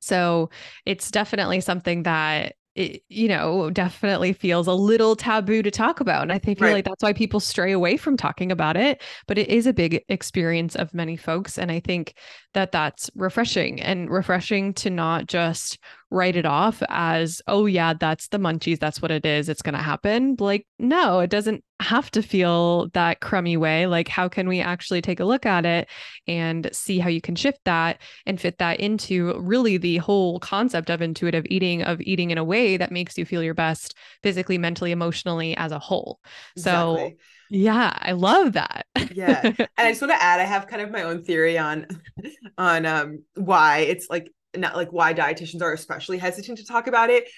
[0.00, 0.50] So
[0.86, 6.22] it's definitely something that it, you know, definitely feels a little taboo to talk about.
[6.22, 6.74] And I think feel right.
[6.74, 9.02] like that's why people stray away from talking about it.
[9.26, 11.58] But it is a big experience of many folks.
[11.58, 12.14] And I think
[12.54, 15.78] that that's refreshing and refreshing to not just
[16.10, 18.78] write it off as, oh, yeah, that's the munchies.
[18.78, 19.48] That's what it is.
[19.48, 20.36] It's going to happen.
[20.38, 23.86] Like, no, it doesn't have to feel that crummy way.
[23.86, 25.88] Like, how can we actually take a look at it
[26.26, 30.90] and see how you can shift that and fit that into really the whole concept
[30.90, 34.58] of intuitive eating, of eating in a way that makes you feel your best physically,
[34.58, 36.20] mentally, emotionally as a whole.
[36.56, 37.10] Exactly.
[37.10, 37.16] So,
[37.50, 38.86] yeah, I love that.
[39.12, 39.40] yeah.
[39.44, 41.86] And I just want to add, I have kind of my own theory on
[42.58, 47.10] on um why it's like not like why dietitians are especially hesitant to talk about
[47.10, 47.28] it.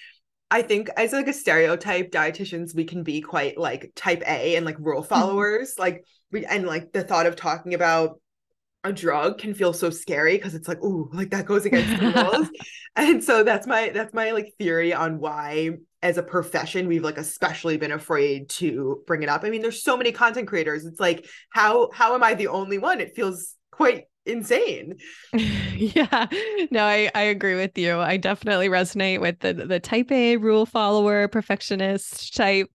[0.49, 4.65] I think as like a stereotype, dietitians we can be quite like type A and
[4.65, 5.09] like rule mm-hmm.
[5.09, 5.75] followers.
[5.77, 8.19] Like we and like the thought of talking about
[8.83, 12.29] a drug can feel so scary because it's like, oh, like that goes against the
[12.33, 12.49] rules.
[12.95, 15.71] and so that's my that's my like theory on why
[16.01, 19.43] as a profession we've like especially been afraid to bring it up.
[19.43, 20.85] I mean, there's so many content creators.
[20.85, 22.99] It's like, how how am I the only one?
[22.99, 24.97] It feels quite insane.
[25.33, 26.27] yeah.
[26.71, 27.99] No, I, I agree with you.
[27.99, 32.69] I definitely resonate with the the type A rule follower, perfectionist type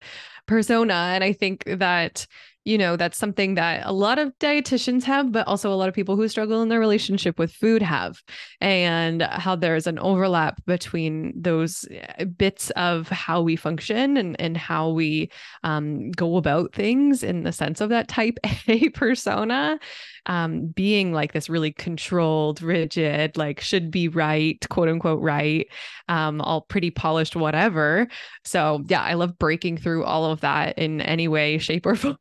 [0.47, 0.95] persona.
[0.95, 2.27] And I think that
[2.67, 5.95] you know, that's something that a lot of dietitians have, but also a lot of
[5.95, 8.21] people who struggle in their relationship with food have,
[8.61, 14.57] and how there's an overlap between those eh, bits of how we function and, and
[14.57, 15.31] how we
[15.63, 18.37] um, go about things in the sense of that type
[18.69, 19.79] A persona
[20.27, 25.69] um, being like this really controlled, rigid, like should be right, quote unquote, right,
[26.09, 28.09] um, all pretty polished, whatever.
[28.45, 32.18] So, yeah, I love breaking through all of that in any way, shape, or form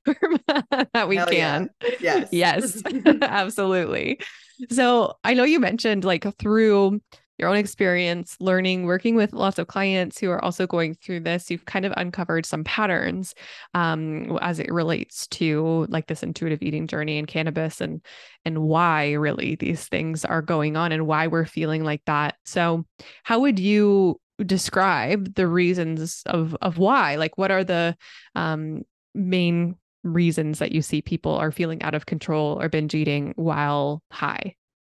[0.47, 1.69] that we Hell can.
[1.99, 2.25] Yeah.
[2.31, 2.81] Yes.
[2.83, 2.83] yes,
[3.21, 4.19] absolutely.
[4.69, 7.01] So, I know you mentioned like through
[7.37, 11.51] your own experience, learning, working with lots of clients who are also going through this,
[11.51, 13.35] you've kind of uncovered some patterns
[13.73, 18.01] um, as it relates to like this intuitive eating journey and cannabis and
[18.45, 22.35] and why really these things are going on and why we're feeling like that.
[22.45, 22.85] So,
[23.23, 27.15] how would you describe the reasons of of why?
[27.15, 27.95] Like, what are the
[28.35, 33.33] um, main reasons that you see people are feeling out of control or binge eating
[33.35, 34.55] while high?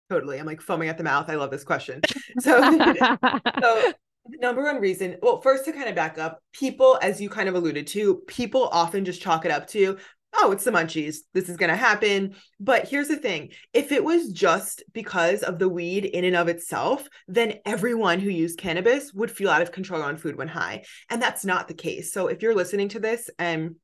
[0.09, 0.39] Totally.
[0.39, 1.29] I'm like foaming at the mouth.
[1.29, 2.01] I love this question.
[2.39, 2.59] So,
[3.61, 3.93] so
[4.27, 7.55] number one reason, well, first to kind of back up, people, as you kind of
[7.55, 9.97] alluded to, people often just chalk it up to,
[10.37, 11.17] oh, it's the munchies.
[11.33, 12.35] This is going to happen.
[12.59, 16.47] But here's the thing if it was just because of the weed in and of
[16.47, 20.83] itself, then everyone who used cannabis would feel out of control on food when high.
[21.09, 22.11] And that's not the case.
[22.13, 23.75] So if you're listening to this and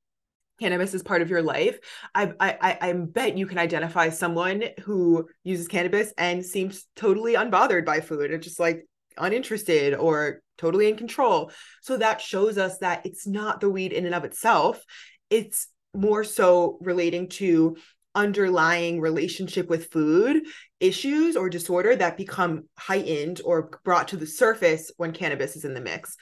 [0.59, 1.79] cannabis is part of your life,
[2.13, 7.85] I, I I bet you can identify someone who uses cannabis and seems totally unbothered
[7.85, 8.85] by food and just like
[9.17, 11.51] uninterested or totally in control.
[11.81, 14.83] So that shows us that it's not the weed in and of itself.
[15.29, 17.77] It's more so relating to
[18.13, 20.43] underlying relationship with food
[20.79, 25.73] issues or disorder that become heightened or brought to the surface when cannabis is in
[25.73, 26.15] the mix.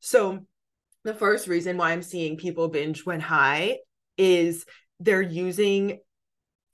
[0.00, 0.40] So
[1.04, 3.78] the first reason why I'm seeing people binge when high
[4.18, 4.66] is
[4.98, 6.00] they're using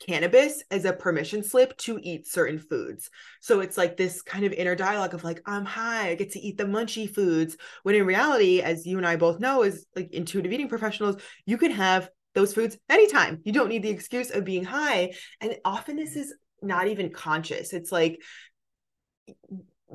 [0.07, 3.11] cannabis as a permission slip to eat certain foods.
[3.41, 6.41] So it's like this kind of inner dialogue of like, I'm high, I get to
[6.41, 7.57] eat the munchy foods.
[7.83, 11.59] When in reality, as you and I both know, as like intuitive eating professionals, you
[11.59, 13.41] can have those foods anytime.
[13.45, 15.15] You don't need the excuse of being high.
[15.41, 17.73] And often this is not even conscious.
[17.73, 18.21] It's like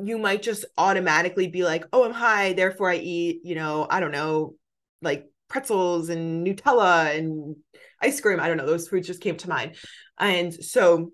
[0.03, 3.99] you might just automatically be like, oh, I'm high, therefore I eat, you know, I
[3.99, 4.55] don't know,
[5.01, 7.55] like pretzels and Nutella and
[8.01, 8.39] ice cream.
[8.39, 9.75] I don't know, those foods just came to mind.
[10.19, 11.11] And so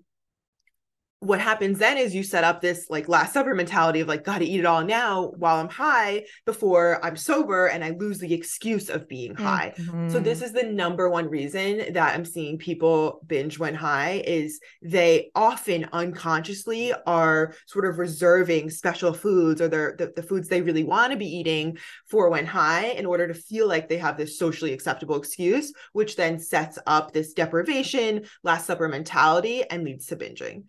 [1.24, 4.44] what happens then is you set up this like last supper mentality of like gotta
[4.44, 8.90] eat it all now while i'm high before i'm sober and i lose the excuse
[8.90, 10.10] of being high mm-hmm.
[10.10, 14.60] so this is the number one reason that i'm seeing people binge when high is
[14.82, 20.60] they often unconsciously are sort of reserving special foods or their the, the foods they
[20.60, 24.18] really want to be eating for when high in order to feel like they have
[24.18, 30.06] this socially acceptable excuse which then sets up this deprivation last supper mentality and leads
[30.06, 30.64] to binging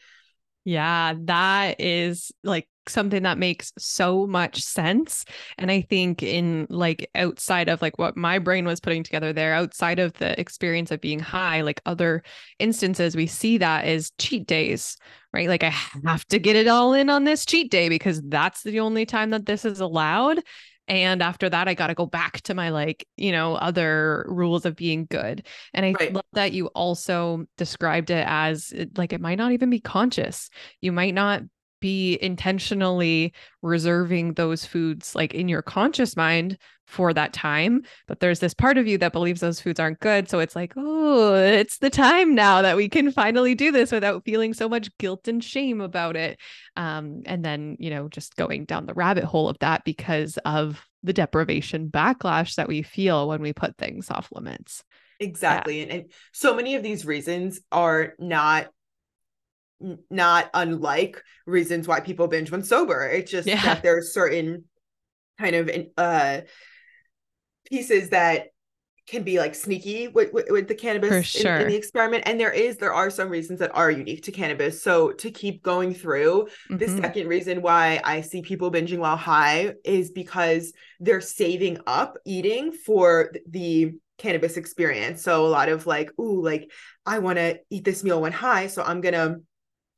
[0.66, 5.24] yeah, that is like something that makes so much sense.
[5.60, 9.54] And I think in like outside of like what my brain was putting together there,
[9.54, 12.24] outside of the experience of being high, like other
[12.58, 14.98] instances, we see that as cheat days,
[15.34, 15.48] right?
[15.48, 15.74] Like I
[16.06, 19.30] have to get it all in on this cheat day because that's the only time
[19.30, 20.40] that this is allowed
[20.88, 24.66] and after that i got to go back to my like you know other rules
[24.66, 26.14] of being good and i right.
[26.14, 30.50] love that you also described it as like it might not even be conscious
[30.82, 31.42] you might not
[31.86, 38.40] be intentionally reserving those foods like in your conscious mind for that time but there's
[38.40, 41.78] this part of you that believes those foods aren't good so it's like oh it's
[41.78, 45.44] the time now that we can finally do this without feeling so much guilt and
[45.44, 46.40] shame about it
[46.76, 50.84] um, and then you know just going down the rabbit hole of that because of
[51.04, 54.84] the deprivation backlash that we feel when we put things off limits
[55.20, 55.84] exactly yeah.
[55.84, 58.70] and, and so many of these reasons are not
[60.10, 63.06] not unlike reasons why people binge when sober.
[63.08, 63.62] It's just yeah.
[63.62, 64.66] that there's certain
[65.40, 66.42] kind of uh
[67.70, 68.48] pieces that
[69.08, 71.56] can be like sneaky with, with, with the cannabis sure.
[71.56, 74.32] in, in, the experiment and there is there are some reasons that are unique to
[74.32, 76.78] cannabis so to keep going through mm-hmm.
[76.78, 82.18] the second reason why i see people binging while high is because they're saving up
[82.26, 86.72] eating for the cannabis experience so a lot of like ooh like
[87.06, 89.36] i want to eat this meal when high so i'm gonna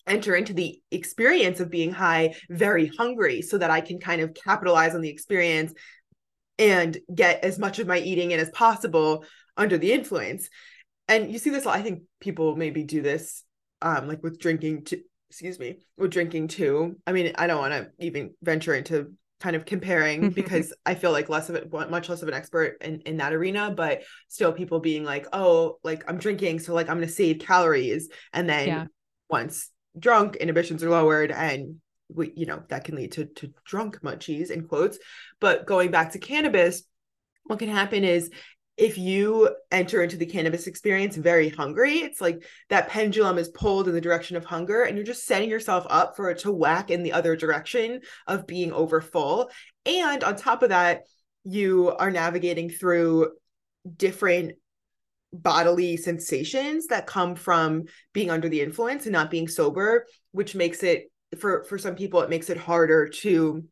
[0.07, 4.33] enter into the experience of being high very hungry so that I can kind of
[4.33, 5.73] capitalize on the experience
[6.57, 10.49] and get as much of my eating in as possible under the influence.
[11.07, 13.43] And you see this, I think people maybe do this
[13.81, 16.97] um like with drinking to excuse me, with drinking too.
[17.05, 21.11] I mean, I don't want to even venture into kind of comparing because I feel
[21.11, 24.51] like less of it, much less of an expert in, in that arena, but still
[24.51, 28.09] people being like, oh, like I'm drinking, so like I'm gonna save calories.
[28.33, 28.85] And then yeah.
[29.29, 34.01] once drunk, inhibitions are lowered, and we, you know, that can lead to to drunk
[34.01, 34.97] munchies in quotes.
[35.39, 36.83] But going back to cannabis,
[37.45, 38.29] what can happen is
[38.77, 43.87] if you enter into the cannabis experience very hungry, it's like that pendulum is pulled
[43.87, 46.91] in the direction of hunger, and you're just setting yourself up for it to whack
[46.91, 49.49] in the other direction of being over full.
[49.85, 51.01] And on top of that,
[51.43, 53.31] you are navigating through
[53.95, 54.53] different
[55.33, 60.83] bodily sensations that come from being under the influence and not being sober, which makes
[60.83, 63.63] it for for some people it makes it harder to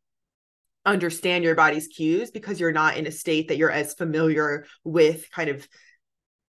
[0.86, 5.30] understand your body's cues because you're not in a state that you're as familiar with
[5.32, 5.68] kind of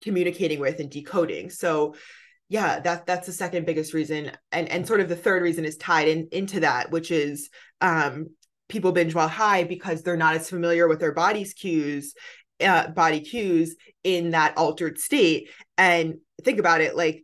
[0.01, 1.49] communicating with and decoding.
[1.49, 1.95] So
[2.49, 4.31] yeah that that's the second biggest reason.
[4.51, 7.49] And and sort of the third reason is tied in into that which is
[7.81, 8.27] um
[8.67, 12.13] people binge while high because they're not as familiar with their body's cues
[12.61, 17.23] uh, body cues in that altered state and think about it like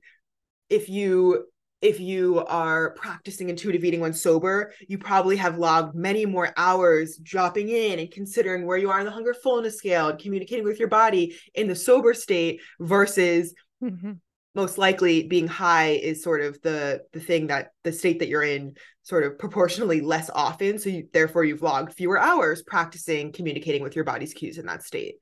[0.69, 1.45] if you
[1.81, 7.17] if you are practicing intuitive eating when sober, you probably have logged many more hours
[7.17, 10.79] dropping in and considering where you are on the hunger fullness scale and communicating with
[10.79, 14.13] your body in the sober state versus mm-hmm.
[14.55, 18.43] Most likely being high is sort of the the thing that the state that you're
[18.43, 20.79] in sort of proportionally less often.
[20.79, 24.83] So you, therefore you've logged fewer hours practicing communicating with your body's cues in that
[24.83, 25.15] state.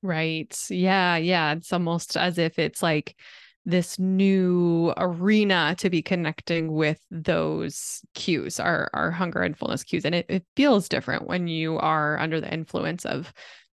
[0.00, 0.56] Right.
[0.70, 1.52] Yeah yeah.
[1.52, 3.16] It's almost as if it's like
[3.64, 10.04] this new arena to be connecting with those cues, our our hunger and fullness cues.
[10.04, 13.32] And it, it feels different when you are under the influence of,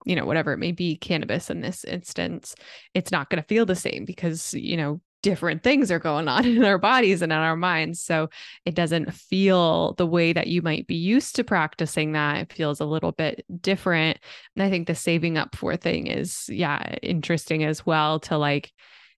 [0.06, 2.54] you know, whatever it may be, cannabis in this instance.
[2.94, 6.44] It's not going to feel the same because, you know, different things are going on
[6.46, 8.00] in our bodies and in our minds.
[8.00, 8.30] So
[8.64, 12.36] it doesn't feel the way that you might be used to practicing that.
[12.38, 14.18] It feels a little bit different.
[14.54, 18.72] And I think the saving up for thing is, yeah, interesting as well to like,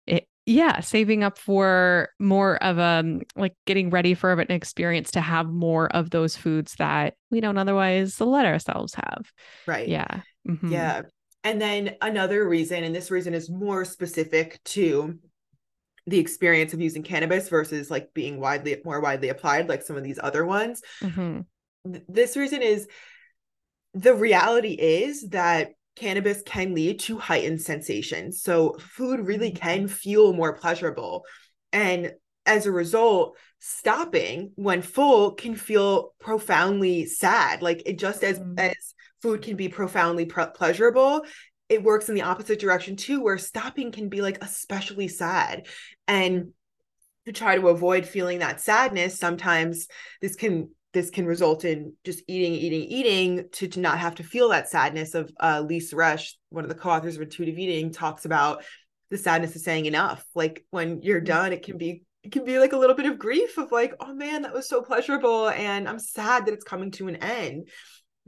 [0.07, 5.11] it, yeah saving up for more of a um, like getting ready for an experience
[5.11, 9.31] to have more of those foods that we don't otherwise let ourselves have
[9.67, 10.73] right yeah mm-hmm.
[10.73, 11.03] yeah
[11.45, 15.19] and then another reason and this reason is more specific to
[16.07, 20.03] the experience of using cannabis versus like being widely more widely applied like some of
[20.03, 21.41] these other ones mm-hmm.
[22.09, 22.89] This reason is
[23.95, 28.33] the reality is that cannabis can lead to heightened sensation.
[28.33, 29.63] So food really mm-hmm.
[29.63, 31.25] can feel more pleasurable.
[31.73, 32.13] And
[32.47, 37.63] as a result, stopping when full can feel profoundly sad.
[37.63, 38.59] Like it just as mm.
[38.59, 41.25] as food can be profoundly pleasurable,
[41.69, 45.67] it works in the opposite direction too, where stopping can be like especially sad.
[46.07, 46.53] And
[47.27, 49.87] to try to avoid feeling that sadness, sometimes
[50.23, 54.23] this can this can result in just eating, eating, eating to, to not have to
[54.23, 58.25] feel that sadness of uh, Elyse Resch, one of the co-authors of Intuitive Eating, talks
[58.25, 58.65] about
[59.11, 60.25] the sadness of saying enough.
[60.35, 61.27] Like when you're mm-hmm.
[61.27, 63.95] done, it can be it can be like a little bit of grief of like,
[64.01, 67.69] oh man, that was so pleasurable, and I'm sad that it's coming to an end.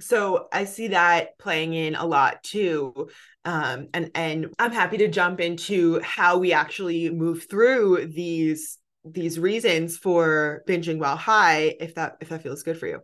[0.01, 3.11] So I see that playing in a lot too.
[3.45, 9.39] Um, and and I'm happy to jump into how we actually move through these these
[9.39, 13.01] reasons for binging while high if that if that feels good for you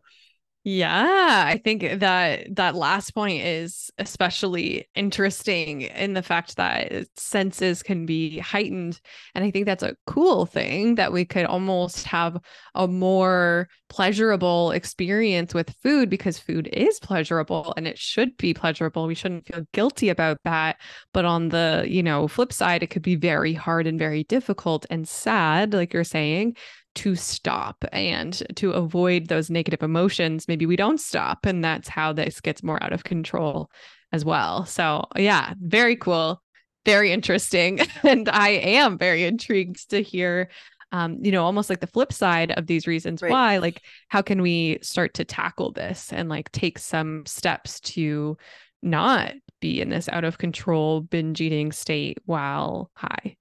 [0.69, 7.85] yeah, I think that that last point is especially interesting in the fact that senses
[7.85, 9.01] can be heightened.
[9.37, 12.39] And I think that's a cool thing that we could almost have
[12.75, 19.07] a more pleasurable experience with food because food is pleasurable and it should be pleasurable.
[19.07, 20.79] We shouldn't feel guilty about that.
[21.13, 24.85] But on the, you know, flip side, it could be very hard and very difficult
[24.91, 26.57] and sad, like you're saying,
[26.97, 31.47] to stop and to avoid those negative emotions, maybe we don't stop.
[31.47, 33.71] And that's how this gets more out of control
[34.13, 34.65] as well.
[34.67, 36.43] So, yeah, very cool,
[36.85, 37.81] very interesting.
[38.03, 40.51] and I am very intrigued to hear.
[40.93, 43.31] Um, you know, almost like the flip side of these reasons right.
[43.31, 48.39] why, like, how can we start to tackle this and like take some steps to
[48.83, 53.36] not be in this out of control binge eating state while high?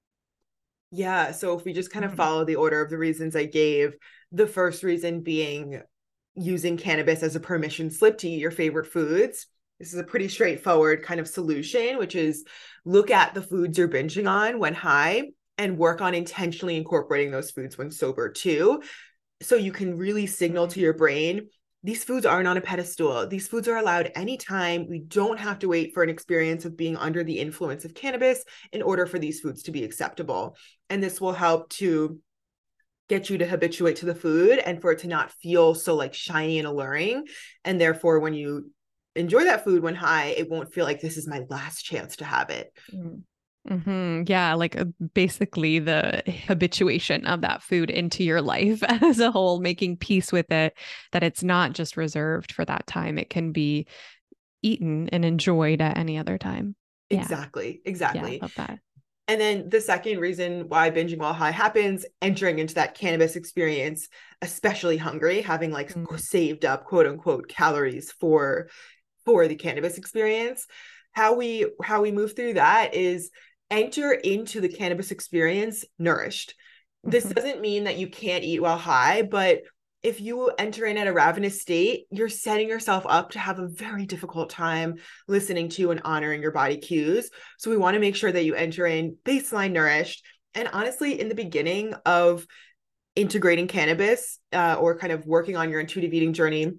[0.95, 1.31] Yeah.
[1.31, 2.17] So if we just kind of mm-hmm.
[2.17, 3.95] follow the order of the reasons I gave,
[4.31, 5.81] the first reason being
[6.35, 9.47] using cannabis as a permission slip to eat your favorite foods.
[9.77, 12.45] This is a pretty straightforward kind of solution, which is
[12.85, 17.51] look at the foods you're binging on when high and work on intentionally incorporating those
[17.51, 18.81] foods when sober too.
[19.41, 21.49] So you can really signal to your brain
[21.85, 23.27] these foods aren't on a pedestal.
[23.27, 24.89] These foods are allowed anytime.
[24.89, 28.43] We don't have to wait for an experience of being under the influence of cannabis
[28.73, 30.57] in order for these foods to be acceptable.
[30.89, 32.19] And this will help to
[33.07, 36.15] get you to habituate to the food and for it to not feel so like
[36.15, 37.27] shiny and alluring.
[37.63, 38.71] And therefore, when you
[39.15, 42.25] enjoy that food when high, it won't feel like this is my last chance to
[42.25, 42.73] have it.
[42.91, 43.21] Mm.
[43.69, 44.23] Mm-hmm.
[44.27, 49.59] Yeah, like uh, basically the habituation of that food into your life as a whole,
[49.59, 50.77] making peace with it,
[51.11, 53.17] that it's not just reserved for that time.
[53.17, 53.87] It can be
[54.61, 56.75] eaten and enjoyed at any other time.
[57.09, 57.21] Yeah.
[57.21, 57.81] Exactly.
[57.85, 58.35] Exactly.
[58.35, 58.79] Yeah, love that.
[59.27, 64.07] And then the second reason why binging while high happens, entering into that cannabis experience,
[64.41, 66.15] especially hungry, having like mm-hmm.
[66.17, 68.69] saved up quote unquote calories for
[69.25, 70.67] for the cannabis experience.
[71.11, 73.31] How we how we move through that is
[73.69, 76.55] enter into the cannabis experience nourished.
[77.03, 77.33] This mm-hmm.
[77.33, 79.61] doesn't mean that you can't eat while high, but
[80.05, 83.67] if you enter in at a ravenous state, you're setting yourself up to have a
[83.67, 84.97] very difficult time
[85.27, 87.31] listening to and honoring your body cues.
[87.57, 90.23] So we want to make sure that you enter in baseline nourished.
[90.53, 92.45] And honestly, in the beginning of
[93.15, 96.73] integrating cannabis uh, or kind of working on your intuitive eating journey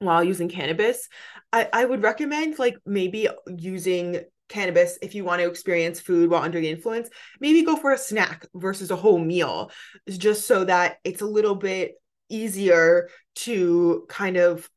[0.00, 1.08] while using cannabis,
[1.52, 6.42] I, I would recommend like maybe using cannabis if you want to experience food while
[6.42, 7.08] under the influence
[7.40, 9.70] maybe go for a snack versus a whole meal
[10.08, 11.94] just so that it's a little bit
[12.28, 14.68] easier to kind of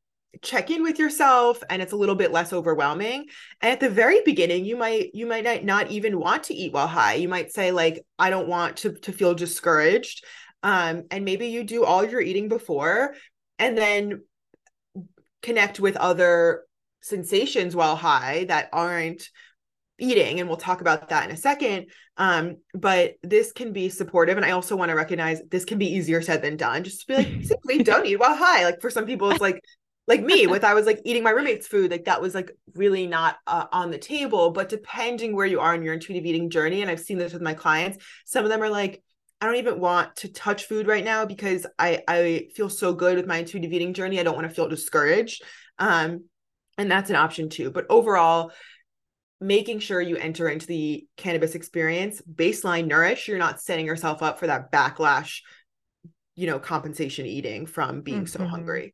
[0.42, 3.26] check in with yourself and it's a little bit less overwhelming.
[3.62, 6.88] And at the very beginning you might you might not even want to eat while
[6.88, 7.16] high.
[7.16, 10.24] You might say like i don't want to to feel discouraged.
[10.64, 13.14] Um and maybe you do all your eating before
[13.60, 14.22] and then
[15.42, 16.64] connect with other
[17.02, 19.30] sensations while high that aren't
[20.02, 21.86] eating and we'll talk about that in a second
[22.18, 25.94] um, but this can be supportive and i also want to recognize this can be
[25.94, 26.84] easier said than done.
[26.84, 28.64] Just to be like simply don't eat while high.
[28.66, 29.62] Like for some people it's like
[30.08, 33.06] like me with i was like eating my roommate's food like that was like really
[33.06, 36.82] not uh, on the table but depending where you are in your intuitive eating journey
[36.82, 39.04] and i've seen this with my clients some of them are like
[39.40, 43.16] i don't even want to touch food right now because i i feel so good
[43.16, 45.44] with my intuitive eating journey i don't want to feel discouraged.
[45.78, 46.26] Um
[46.80, 48.52] and that's an option too but overall
[49.42, 52.22] making sure you enter into the cannabis experience.
[52.22, 55.42] Baseline nourish you're not setting yourself up for that backlash
[56.36, 58.44] you know compensation eating from being mm-hmm.
[58.44, 58.94] so hungry.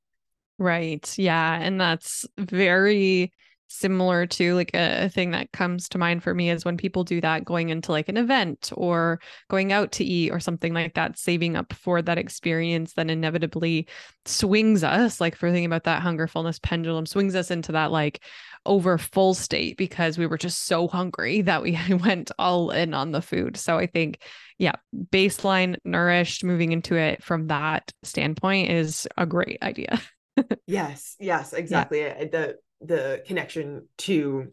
[0.58, 1.14] Right.
[1.18, 3.32] Yeah and that's very
[3.68, 7.22] similar to like a, thing that comes to mind for me is when people do
[7.22, 11.18] that going into like an event or going out to eat or something like that
[11.18, 13.88] saving up for that experience then inevitably
[14.26, 18.22] swings us like for thinking about that hunger fullness pendulum swings us into that like
[18.68, 23.12] over full state because we were just so hungry that we went all in on
[23.12, 23.58] the food.
[23.58, 24.22] So I think,
[24.60, 24.74] yeah,
[25.12, 30.00] baseline nourished, moving into it from that standpoint is a great idea.
[30.68, 32.02] yes, yes, exactly.
[32.02, 32.26] Yeah.
[32.26, 34.52] The the connection to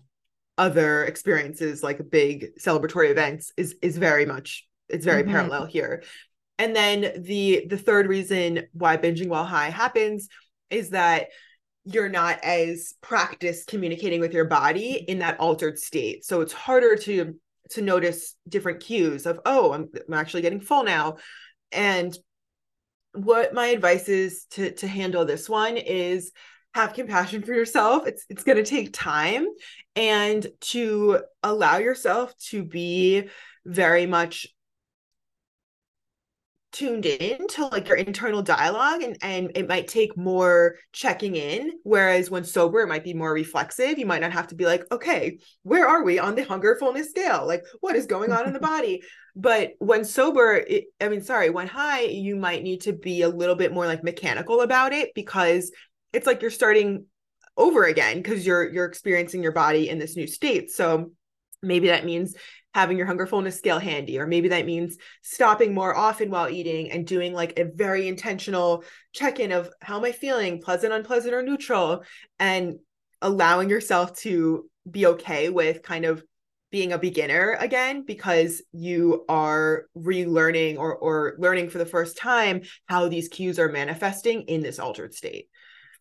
[0.57, 5.33] other experiences like big celebratory events is is very much it's very mm-hmm.
[5.33, 6.03] parallel here.
[6.59, 10.29] And then the the third reason why binging while high happens
[10.71, 11.29] is that
[11.85, 16.25] you're not as practiced communicating with your body in that altered state.
[16.25, 17.35] So it's harder to
[17.71, 21.17] to notice different cues of oh, I'm, I'm actually getting full now.
[21.73, 22.17] And
[23.13, 26.33] what my advice is to to handle this one is
[26.75, 28.07] have compassion for yourself.
[28.07, 29.47] It's it's going to take time
[29.95, 33.29] and to allow yourself to be
[33.65, 34.49] very much
[36.73, 41.71] tuned in to like your internal dialogue and and it might take more checking in
[41.85, 43.97] whereas when sober it might be more reflexive.
[43.97, 47.11] You might not have to be like okay where are we on the hunger fullness
[47.11, 47.47] scale?
[47.47, 49.03] Like what is going on in the body?
[49.37, 53.29] But when sober it, i mean sorry when high you might need to be a
[53.29, 55.71] little bit more like mechanical about it because
[56.15, 57.07] it's like you're starting
[57.57, 60.71] over again because you're you're experiencing your body in this new state.
[60.71, 61.13] So
[61.63, 62.35] maybe that means
[62.75, 66.91] having your hunger fullness scale handy or maybe that means stopping more often while eating
[66.91, 71.43] and doing like a very intentional check-in of how am i feeling pleasant unpleasant or
[71.43, 72.03] neutral
[72.41, 72.79] and
[73.23, 76.23] allowing yourself to be okay with kind of
[76.71, 82.63] being a beginner again because you are relearning or or learning for the first time
[82.87, 85.49] how these cues are manifesting in this altered state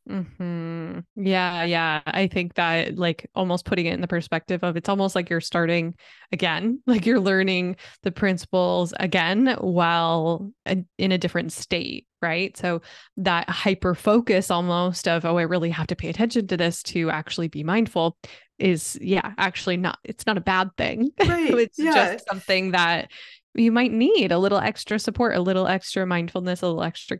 [0.07, 2.01] hmm Yeah, yeah.
[2.05, 5.41] I think that like almost putting it in the perspective of it's almost like you're
[5.41, 5.95] starting
[6.31, 12.55] again, like you're learning the principles again while in a different state, right?
[12.57, 12.81] So
[13.17, 17.09] that hyper focus almost of oh, I really have to pay attention to this to
[17.09, 18.17] actually be mindful
[18.59, 21.11] is yeah, actually not it's not a bad thing.
[21.19, 21.53] Right.
[21.53, 22.13] it's yeah.
[22.13, 23.09] just something that
[23.55, 27.19] you might need a little extra support, a little extra mindfulness, a little extra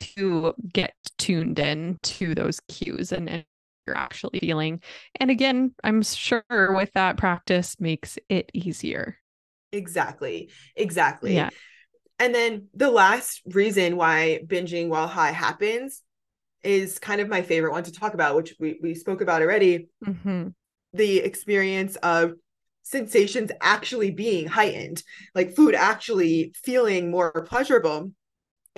[0.00, 3.44] to get tuned in to those cues and, and
[3.86, 4.80] you're actually feeling.
[5.18, 9.18] And again, I'm sure with that practice makes it easier.
[9.72, 10.50] Exactly.
[10.76, 11.34] Exactly.
[11.34, 11.50] Yeah.
[12.18, 16.02] And then the last reason why binging while high happens
[16.62, 19.88] is kind of my favorite one to talk about, which we, we spoke about already.
[20.04, 20.48] Mm-hmm.
[20.92, 22.32] The experience of
[22.82, 25.02] sensations actually being heightened,
[25.34, 28.12] like food actually feeling more pleasurable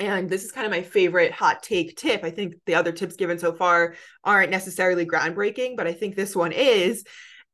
[0.00, 2.24] and this is kind of my favorite hot take tip.
[2.24, 3.94] I think the other tips given so far
[4.24, 7.04] aren't necessarily groundbreaking, but I think this one is.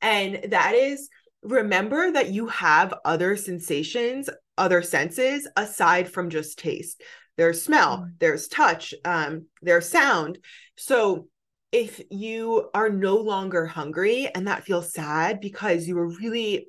[0.00, 1.08] And that is
[1.42, 4.28] remember that you have other sensations,
[4.58, 7.02] other senses aside from just taste.
[7.36, 8.12] There's smell, mm.
[8.18, 10.38] there's touch, um, there's sound.
[10.76, 11.28] So
[11.72, 16.68] if you are no longer hungry and that feels sad because you were really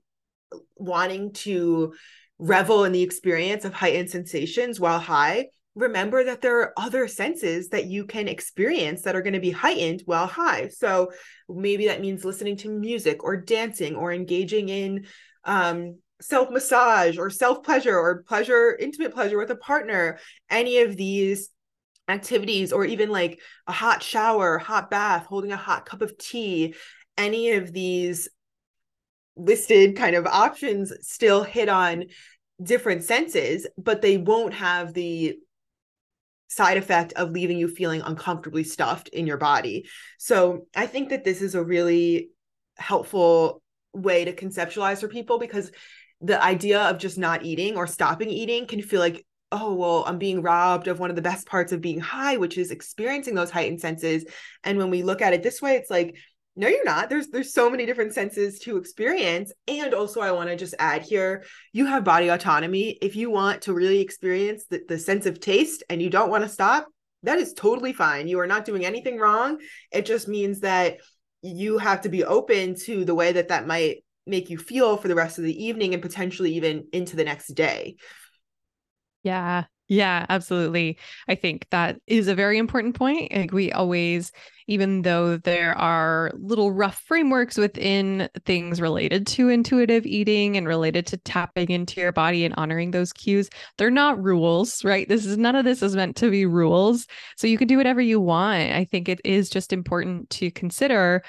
[0.75, 1.93] wanting to
[2.39, 5.47] revel in the experience of heightened sensations while high,
[5.78, 9.51] remember that there are other senses that you can experience that are going to be
[9.51, 10.67] heightened while high.
[10.69, 11.11] So
[11.47, 15.05] maybe that means listening to music or dancing or engaging in
[15.43, 20.19] um, self massage or self pleasure or pleasure, intimate pleasure with a partner.
[20.49, 21.49] Any of these
[22.09, 26.73] activities, or even like a hot shower, hot bath, holding a hot cup of tea,
[27.17, 28.30] any of these
[29.36, 32.05] listed kind of options still hit on
[32.63, 35.38] different senses, but they won't have the
[36.48, 39.88] side effect of leaving you feeling uncomfortably stuffed in your body.
[40.18, 42.30] So I think that this is a really
[42.78, 43.62] helpful
[43.93, 45.72] way to conceptualize for people because
[46.22, 50.18] the idea of just not eating or stopping eating can feel like oh well i'm
[50.18, 53.52] being robbed of one of the best parts of being high which is experiencing those
[53.52, 54.26] heightened senses
[54.64, 56.16] and when we look at it this way it's like
[56.58, 57.10] no you're not.
[57.10, 59.51] There's there's so many different senses to experience.
[59.68, 62.97] And also i want to just add here you have body autonomy.
[63.01, 66.43] If you want to really experience the, the sense of taste and you don't want
[66.43, 66.88] to stop
[67.24, 68.28] that is totally fine.
[68.28, 69.60] You are not doing anything wrong.
[69.91, 70.97] It just means that
[71.41, 75.08] you have to be open to the way that that might make you feel for
[75.08, 77.95] the rest of the evening and potentially even into the next day.
[79.24, 80.98] Yeah yeah, absolutely.
[81.30, 83.34] I think that is a very important point.
[83.34, 84.34] Like we always,
[84.68, 91.08] even though there are little rough frameworks within things related to intuitive eating and related
[91.08, 95.08] to tapping into your body and honoring those cues, they're not rules, right?
[95.08, 97.08] This is none of this is meant to be rules.
[97.38, 98.74] So you can do whatever you want.
[98.74, 101.24] I think it is just important to consider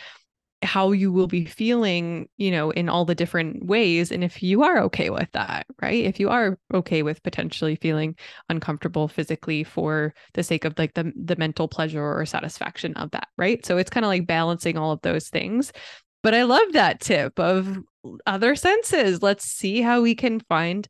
[0.63, 4.11] how you will be feeling, you know, in all the different ways.
[4.11, 6.05] And if you are okay with that, right?
[6.05, 8.17] If you are okay with potentially feeling
[8.49, 13.29] uncomfortable physically for the sake of like the the mental pleasure or satisfaction of that,
[13.37, 13.65] right?
[13.65, 15.73] So it's kind of like balancing all of those things.
[16.23, 17.79] But I love that tip of
[18.27, 19.23] other senses.
[19.23, 20.89] Let's see how we can find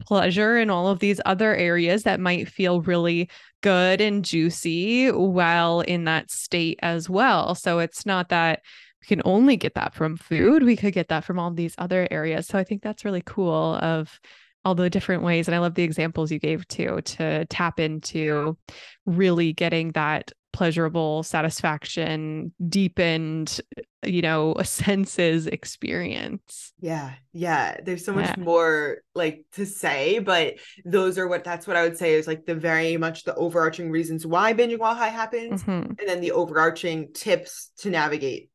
[0.00, 3.28] pleasure in all of these other areas that might feel really
[3.62, 7.56] good and juicy while in that state as well.
[7.56, 8.62] So it's not that
[9.02, 10.62] we can only get that from food.
[10.62, 12.46] We could get that from all these other areas.
[12.46, 14.20] So I think that's really cool of
[14.64, 15.48] all the different ways.
[15.48, 18.58] And I love the examples you gave too to tap into
[19.06, 23.60] really getting that pleasurable satisfaction, deepened,
[24.02, 26.72] you know, a senses experience.
[26.80, 27.12] Yeah.
[27.32, 27.76] Yeah.
[27.82, 28.42] There's so much yeah.
[28.42, 32.44] more like to say, but those are what that's what I would say is like
[32.44, 35.92] the very much the overarching reasons why binging while high happens mm-hmm.
[35.98, 38.50] and then the overarching tips to navigate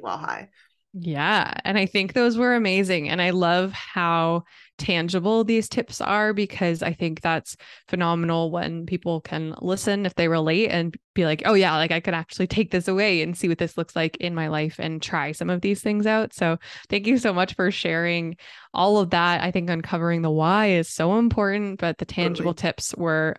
[0.00, 0.48] while high.
[0.92, 1.54] Yeah.
[1.64, 3.08] And I think those were amazing.
[3.08, 4.42] And I love how
[4.76, 7.56] tangible these tips are because I think that's
[7.86, 12.00] phenomenal when people can listen if they relate and be like, oh, yeah, like I
[12.00, 15.00] could actually take this away and see what this looks like in my life and
[15.00, 16.32] try some of these things out.
[16.32, 16.58] So
[16.88, 18.36] thank you so much for sharing
[18.74, 19.42] all of that.
[19.42, 22.72] I think uncovering the why is so important, but the tangible totally.
[22.72, 23.36] tips were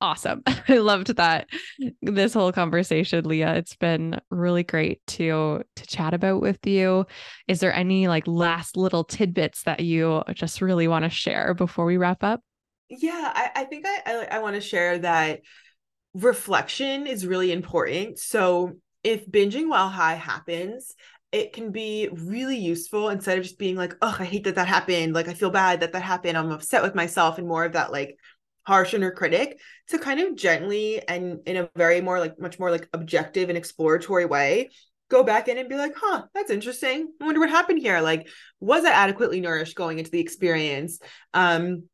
[0.00, 0.42] awesome.
[0.68, 1.48] I loved that
[2.02, 3.54] this whole conversation, Leah.
[3.54, 7.06] It's been really great to to chat about with you.
[7.48, 11.84] Is there any like last little tidbits that you just really want to share before
[11.84, 12.40] we wrap up?
[12.88, 15.40] Yeah, I, I think I I, I want to share that
[16.14, 18.18] reflection is really important.
[18.18, 18.72] So
[19.04, 20.94] if binging while high happens,
[21.32, 24.66] it can be really useful instead of just being like, oh, I hate that that
[24.66, 25.14] happened.
[25.14, 26.36] Like, I feel bad that that happened.
[26.36, 28.16] I'm upset with myself, and more of that, like,
[28.66, 29.58] harsh inner critic
[29.88, 33.58] to kind of gently and in a very more like much more like objective and
[33.58, 34.68] exploratory way
[35.08, 37.12] go back in and be like huh that's interesting.
[37.20, 38.00] I wonder what happened here.
[38.00, 38.28] Like
[38.60, 41.00] was i adequately nourished going into the experience?
[41.34, 41.84] Um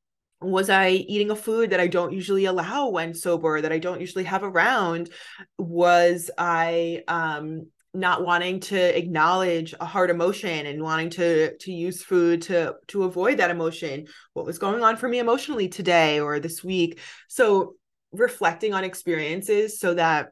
[0.40, 4.00] was i eating a food that i don't usually allow when sober that i don't
[4.00, 5.10] usually have around?
[5.58, 12.02] Was i um not wanting to acknowledge a hard emotion and wanting to to use
[12.02, 14.06] food to to avoid that emotion.
[14.34, 17.00] What was going on for me emotionally today or this week.
[17.28, 17.74] So
[18.12, 20.28] reflecting on experiences so that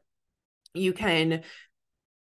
[0.73, 1.43] you can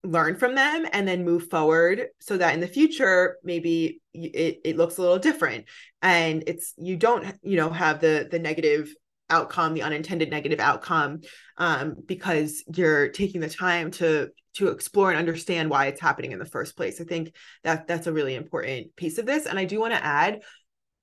[0.02, 4.76] learn from them and then move forward so that in the future maybe it, it
[4.76, 5.64] looks a little different.
[6.02, 8.94] And it's you don't you know have the the negative
[9.30, 11.20] outcome the unintended negative outcome
[11.56, 16.40] um, because you're taking the time to to explore and understand why it's happening in
[16.40, 17.00] the first place.
[17.00, 19.46] I think that that's a really important piece of this.
[19.46, 20.40] And i do want to add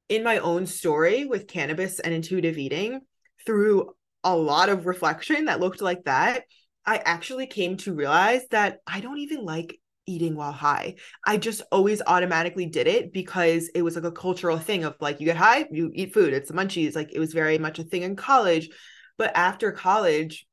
[0.10, 3.02] in my own story with cannabis and intuitive eating
[3.46, 6.44] through a lot of reflection that looked like that
[6.86, 10.96] i actually came to realize that i don't even like eating while high.
[11.26, 15.20] I just always automatically did it because it was like a cultural thing of like,
[15.20, 16.96] you get high, you eat food, it's the munchies.
[16.96, 18.70] Like it was very much a thing in college.
[19.18, 20.48] But after college,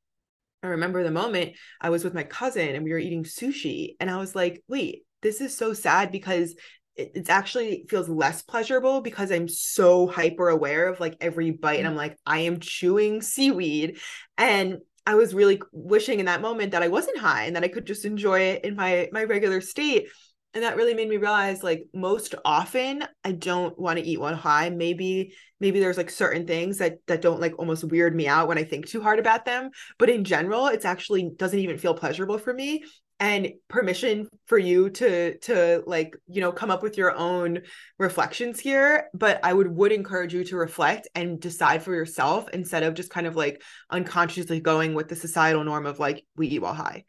[0.61, 3.95] I remember the moment I was with my cousin and we were eating sushi.
[3.99, 6.55] And I was like, wait, this is so sad because
[6.95, 11.79] it, it's actually feels less pleasurable because I'm so hyper aware of like every bite
[11.79, 11.91] and mm.
[11.91, 13.99] I'm like I am chewing seaweed
[14.37, 17.67] and I was really wishing in that moment that I wasn't high and that I
[17.67, 20.07] could just enjoy it in my my regular state.
[20.53, 24.35] And that really made me realize like most often i don't want to eat one
[24.35, 24.69] high.
[24.69, 28.57] Maybe maybe there's like certain things that that don't like almost weird me out when
[28.57, 29.69] i think too hard about them.
[29.99, 32.83] But in general it's actually doesn't even feel pleasurable for me
[33.19, 37.61] and permission for you to to like you know come up with your own
[37.97, 42.83] reflections here but i would would encourage you to reflect and decide for yourself instead
[42.83, 46.61] of just kind of like unconsciously going with the societal norm of like we eat
[46.61, 47.03] while high.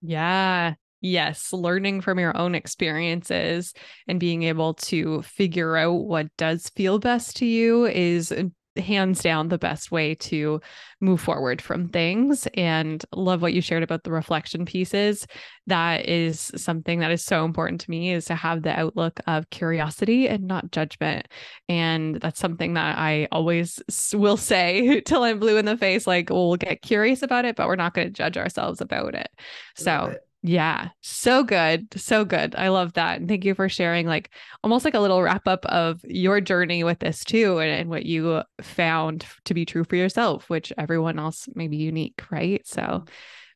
[0.00, 0.74] Yeah.
[1.00, 3.74] Yes, learning from your own experiences
[4.06, 8.32] and being able to figure out what does feel best to you is
[8.76, 10.60] hands down the best way to
[11.00, 12.46] move forward from things.
[12.54, 15.26] And love what you shared about the reflection pieces.
[15.66, 19.50] That is something that is so important to me is to have the outlook of
[19.50, 21.28] curiosity and not judgment.
[21.68, 23.80] And that's something that i always
[24.12, 27.66] will say till i'm blue in the face like we'll get curious about it but
[27.66, 29.28] we're not going to judge ourselves about it.
[29.76, 31.86] So yeah, so good.
[31.96, 32.56] So good.
[32.56, 33.20] I love that.
[33.20, 34.30] And thank you for sharing, like,
[34.64, 38.04] almost like a little wrap up of your journey with this too, and, and what
[38.04, 42.66] you found to be true for yourself, which everyone else may be unique, right?
[42.66, 43.04] So,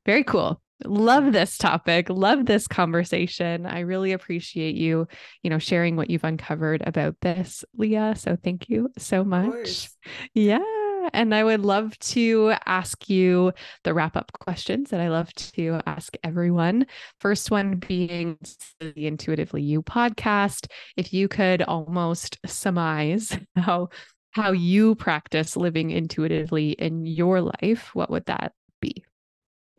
[0.05, 0.63] very cool.
[0.85, 2.09] Love this topic.
[2.09, 3.67] Love this conversation.
[3.67, 5.09] I really appreciate you,
[5.43, 8.15] you know, sharing what you've uncovered about this, Leah.
[8.17, 9.89] So, thank you so much.
[10.35, 10.86] Yeah.
[11.17, 13.55] And I would love to ask you
[13.85, 16.87] the wrap up questions that I love to ask everyone.
[17.21, 18.39] First one being
[18.81, 20.67] the Intuitively You podcast.
[20.95, 23.89] If you could almost surmise how
[24.33, 28.53] how you practice living intuitively in your life, what would that
[28.83, 29.03] be?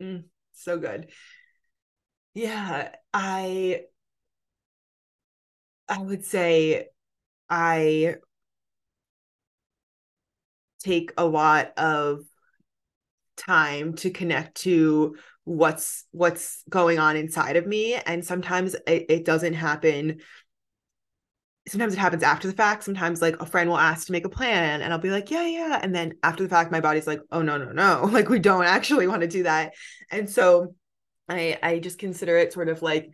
[0.02, 1.06] Mm, so good.
[2.34, 3.84] Yeah, I
[5.88, 6.88] I would say
[7.48, 8.16] I
[10.88, 12.20] take a lot of
[13.36, 17.94] time to connect to what's what's going on inside of me.
[17.94, 20.20] And sometimes it, it doesn't happen.
[21.68, 22.84] Sometimes it happens after the fact.
[22.84, 25.46] Sometimes like a friend will ask to make a plan and i'll be like yeah
[25.46, 28.08] yeah and then after the fact my body's like oh no no no.
[28.10, 29.74] Like we don't actually want to do that.
[30.10, 30.74] And so
[31.28, 33.10] i i just consider it sort of like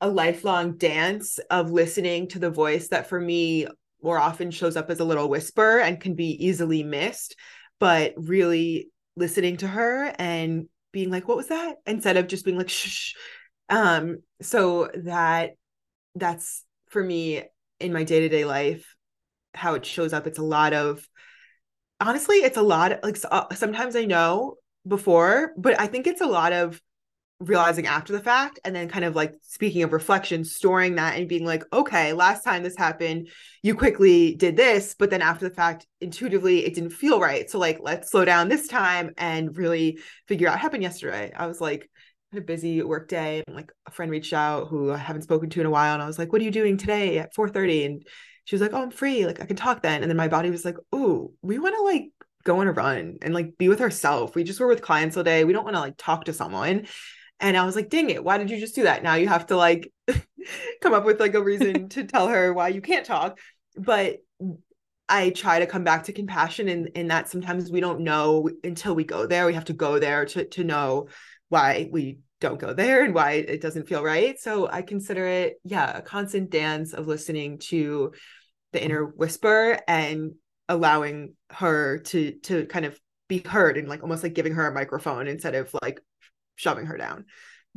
[0.00, 3.66] a lifelong dance of listening to the voice that for me
[4.02, 7.36] more often shows up as a little whisper and can be easily missed
[7.78, 11.76] but really listening to her and being like what was that?
[11.86, 13.14] instead of just being like shh
[13.68, 15.52] um so that
[16.14, 17.42] that's for me
[17.80, 18.94] in my day-to-day life
[19.54, 20.26] how it shows up.
[20.26, 21.06] It's a lot of
[22.00, 26.26] honestly it's a lot like uh, sometimes i know before but i think it's a
[26.26, 26.80] lot of
[27.38, 31.28] realizing after the fact and then kind of like speaking of reflection storing that and
[31.28, 33.28] being like okay last time this happened
[33.62, 37.50] you quickly did this but then after the fact intuitively it didn't feel right.
[37.50, 41.30] So like let's slow down this time and really figure out what happened yesterday.
[41.36, 41.90] I was like
[42.34, 45.60] a busy work day and like a friend reached out who i haven't spoken to
[45.60, 48.06] in a while and i was like what are you doing today at 4.30 and
[48.44, 49.26] she was like oh i'm free.
[49.26, 50.02] Like i can talk then.
[50.02, 52.04] And then my body was like oh we want to like
[52.44, 55.22] go on a run and like be with ourselves we just were with clients all
[55.22, 55.44] day.
[55.44, 56.86] We don't want to like talk to someone
[57.40, 59.02] and I was like, dang it, why did you just do that?
[59.02, 59.92] Now you have to like
[60.80, 63.38] come up with like a reason to tell her why you can't talk.
[63.76, 64.18] But
[65.08, 68.94] I try to come back to compassion in, in that sometimes we don't know until
[68.94, 69.46] we go there.
[69.46, 71.08] We have to go there to, to know
[71.48, 74.38] why we don't go there and why it doesn't feel right.
[74.38, 78.12] So I consider it, yeah, a constant dance of listening to
[78.72, 80.32] the inner whisper and
[80.68, 84.74] allowing her to to kind of be heard and like almost like giving her a
[84.74, 86.00] microphone instead of like
[86.56, 87.26] shoving her down.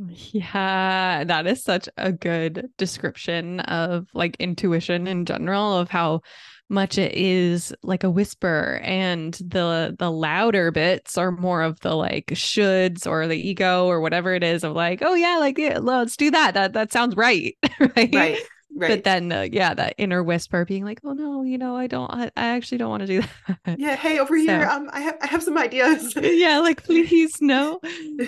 [0.08, 6.22] Yeah, that is such a good description of like intuition in general of how
[6.70, 11.94] much it is like a whisper and the the louder bits are more of the
[11.94, 15.78] like shoulds or the ego or whatever it is of like oh yeah like yeah,
[15.78, 16.54] let's do that.
[16.54, 17.56] That that sounds right.
[17.96, 18.14] Right?
[18.14, 18.38] Right
[18.74, 18.88] Right.
[18.90, 22.08] But then, uh, yeah, that inner whisper being like, "Oh no, you know, I don't,
[22.10, 23.22] I, I actually don't want to do
[23.66, 26.14] that." Yeah, hey, over so, here, um, I have, I have some ideas.
[26.20, 27.80] yeah, like please, no.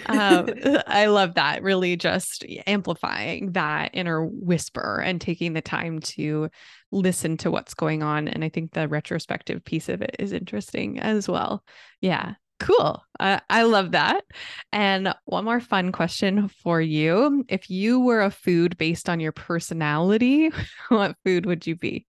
[0.06, 0.48] um,
[0.86, 1.62] I love that.
[1.62, 6.50] Really, just amplifying that inner whisper and taking the time to
[6.90, 8.28] listen to what's going on.
[8.28, 11.64] And I think the retrospective piece of it is interesting as well.
[12.00, 12.34] Yeah.
[12.62, 13.02] Cool.
[13.18, 14.24] Uh, I love that.
[14.72, 17.44] And one more fun question for you.
[17.48, 20.50] If you were a food based on your personality,
[20.88, 22.06] what food would you be?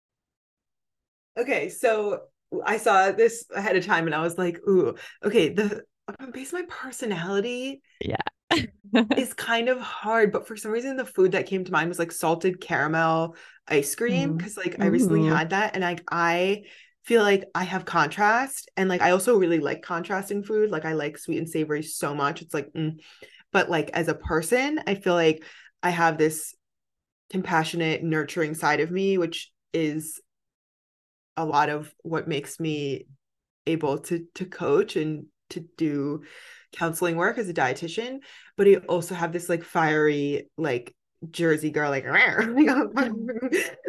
[1.38, 1.70] Okay.
[1.70, 2.20] So
[2.64, 4.94] I saw this ahead of time and I was like, ooh,
[5.24, 5.82] okay, the
[6.32, 7.82] based on my personality.
[8.00, 8.16] Yeah.
[9.16, 11.98] is kind of hard, but for some reason the food that came to mind was
[11.98, 13.36] like salted caramel
[13.66, 16.64] ice cream because like I recently had that and like I
[17.04, 20.70] feel like I have contrast and like I also really like contrast in food.
[20.70, 22.42] Like I like sweet and savory so much.
[22.42, 22.98] It's like mm.
[23.50, 25.44] but like as a person, I feel like
[25.82, 26.54] I have this
[27.30, 30.20] compassionate, nurturing side of me which is
[31.36, 33.06] a lot of what makes me
[33.66, 36.22] able to to coach and to do
[36.72, 38.18] counseling work as a dietitian
[38.56, 40.94] but I also have this like fiery like
[41.30, 42.86] Jersey girl, like, like uh,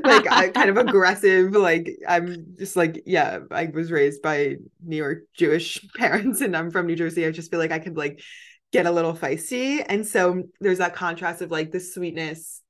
[0.05, 1.53] I, uh, kind of aggressive.
[1.53, 6.71] Like I'm just like, yeah, I was raised by New York Jewish parents, and I'm
[6.71, 7.25] from New Jersey.
[7.25, 8.21] I just feel like I could like
[8.71, 12.61] get a little feisty, and so there's that contrast of like the sweetness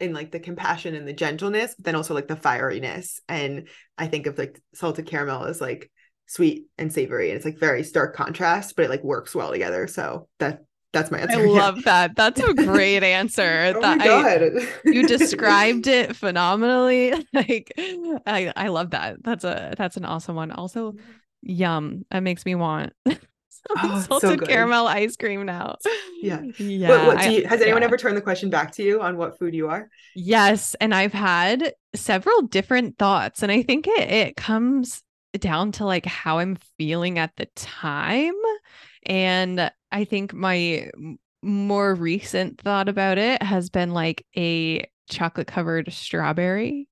[0.00, 3.20] and like the compassion and the gentleness, but then also like the fieriness.
[3.28, 5.90] And I think of like salted caramel as like
[6.26, 9.86] sweet and savory, and it's like very stark contrast, but it like works well together.
[9.86, 10.64] So that
[10.96, 11.38] that's my answer.
[11.40, 12.16] I love that.
[12.16, 13.72] That's a great answer.
[13.76, 14.42] oh that my God.
[14.42, 17.12] I, you described it phenomenally.
[17.32, 17.72] Like
[18.26, 19.22] I, I love that.
[19.22, 20.50] That's a that's an awesome one.
[20.50, 20.94] Also,
[21.42, 22.04] yum.
[22.10, 22.92] That makes me want
[23.70, 25.76] Oh, salted so caramel ice cream now.
[26.20, 26.42] Yeah.
[26.58, 26.88] Yeah.
[26.88, 27.86] What, what do you, has anyone yeah.
[27.86, 29.88] ever turned the question back to you on what food you are?
[30.14, 35.02] Yes, and I've had several different thoughts, and I think it it comes
[35.38, 38.34] down to like how I'm feeling at the time.
[39.04, 40.90] And I think my
[41.42, 46.88] more recent thought about it has been like a chocolate covered strawberry.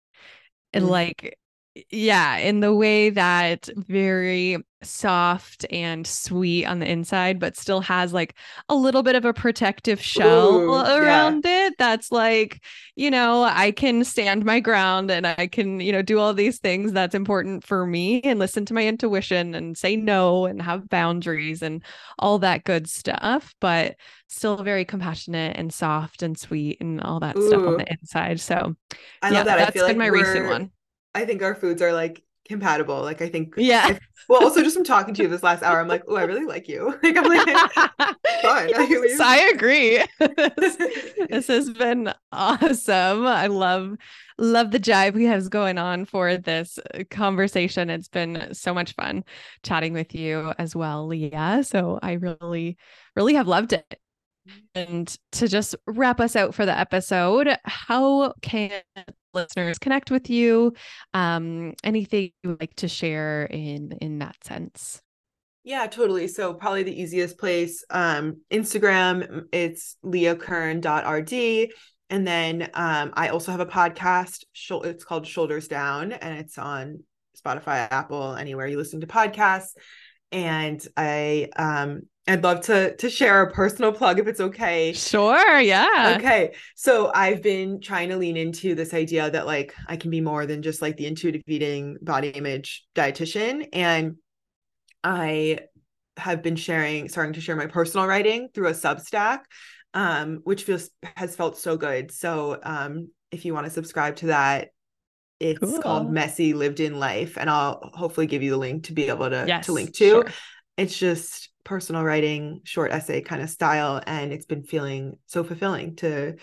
[0.74, 0.90] And Mm.
[0.90, 1.38] like
[1.90, 8.12] yeah, in the way that very soft and sweet on the inside, but still has
[8.12, 8.36] like
[8.68, 10.96] a little bit of a protective shell Ooh, yeah.
[10.96, 11.74] around it.
[11.78, 12.62] That's like,
[12.94, 16.60] you know, I can stand my ground and I can, you know, do all these
[16.60, 20.88] things that's important for me and listen to my intuition and say no and have
[20.88, 21.82] boundaries and
[22.20, 23.96] all that good stuff, but
[24.28, 28.38] still very compassionate and soft and sweet and all that stuff on the inside.
[28.38, 28.76] So,
[29.22, 29.56] I yeah, love that.
[29.56, 30.70] that's I feel been like my recent one.
[31.14, 33.00] I think our foods are like compatible.
[33.02, 33.82] Like I think Yeah.
[33.86, 33.98] I-
[34.28, 36.46] well, also just from talking to you this last hour, I'm like, oh, I really
[36.46, 36.98] like you.
[37.02, 37.46] Like I'm like
[38.42, 38.68] fun.
[38.90, 40.02] Yes, I agree.
[40.56, 40.76] this,
[41.30, 43.26] this has been awesome.
[43.26, 43.96] I love
[44.38, 46.78] love the jive we have going on for this
[47.10, 47.90] conversation.
[47.90, 49.24] It's been so much fun
[49.62, 51.62] chatting with you as well, Leah.
[51.64, 52.76] So I really,
[53.14, 54.00] really have loved it.
[54.74, 58.70] And to just wrap us out for the episode, how can
[59.34, 60.74] listeners connect with you?
[61.12, 65.00] Um, anything you would like to share in in that sense?
[65.64, 66.28] Yeah, totally.
[66.28, 71.72] So probably the easiest place, um, Instagram, it's leahkern.rd.
[72.10, 74.44] And then um, I also have a podcast.
[74.84, 77.02] It's called Shoulders Down, and it's on
[77.34, 79.72] Spotify, Apple, anywhere you listen to podcasts.
[80.34, 84.92] And I um, I'd love to to share a personal plug if it's okay.
[84.92, 86.16] Sure, yeah.
[86.18, 86.54] Okay.
[86.74, 90.44] So I've been trying to lean into this idea that like I can be more
[90.44, 93.68] than just like the intuitive eating body image dietitian.
[93.72, 94.16] And
[95.04, 95.60] I
[96.16, 99.40] have been sharing, starting to share my personal writing through a Substack,
[99.92, 102.10] um, which feels has felt so good.
[102.10, 104.70] So um, if you want to subscribe to that,
[105.44, 105.82] it's Cool.
[105.82, 109.28] called Messy Lived in Life, and I'll hopefully give you the link to be able
[109.28, 110.08] to Yes, to link to.
[110.08, 110.26] sure.
[110.76, 115.96] It's just personal writing, short essay kind of style, and it's been feeling so fulfilling
[115.96, 116.36] to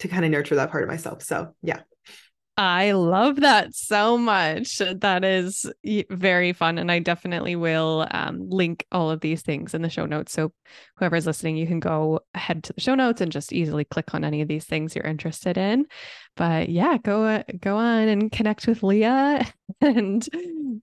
[0.00, 1.22] to kind of nurture that part of myself.
[1.22, 1.80] So yeah.
[2.60, 4.78] I love that so much.
[4.78, 5.64] That is
[6.10, 6.78] very fun.
[6.78, 10.32] And I definitely will um, link all of these things in the show notes.
[10.32, 10.52] So
[10.96, 14.24] whoever's listening, you can go ahead to the show notes and just easily click on
[14.24, 15.86] any of these things you're interested in.
[16.36, 19.46] But yeah, go go on and connect with Leah.
[19.80, 20.26] And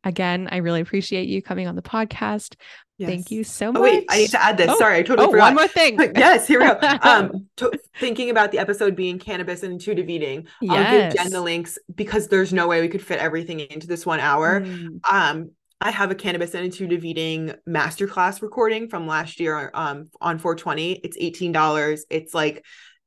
[0.06, 2.56] again, I really appreciate you coming on the podcast.
[3.00, 3.82] Thank you so Oh much.
[3.82, 4.70] wait, I need to add this.
[4.70, 5.44] Oh, Sorry, I totally oh, forgot.
[5.48, 6.00] one more thing.
[6.16, 6.80] yes, here we go.
[7.02, 10.72] Um, to- thinking about the episode being cannabis and intuitive eating, yes.
[10.72, 14.06] I'll give Jenn the links because there's no way we could fit everything into this
[14.06, 14.62] one hour.
[14.62, 20.10] Mm, Um, I have a cannabis and intuitive eating masterclass recording from last year um,
[20.22, 20.94] on 420.
[21.04, 22.00] It's $18.
[22.10, 22.64] It's like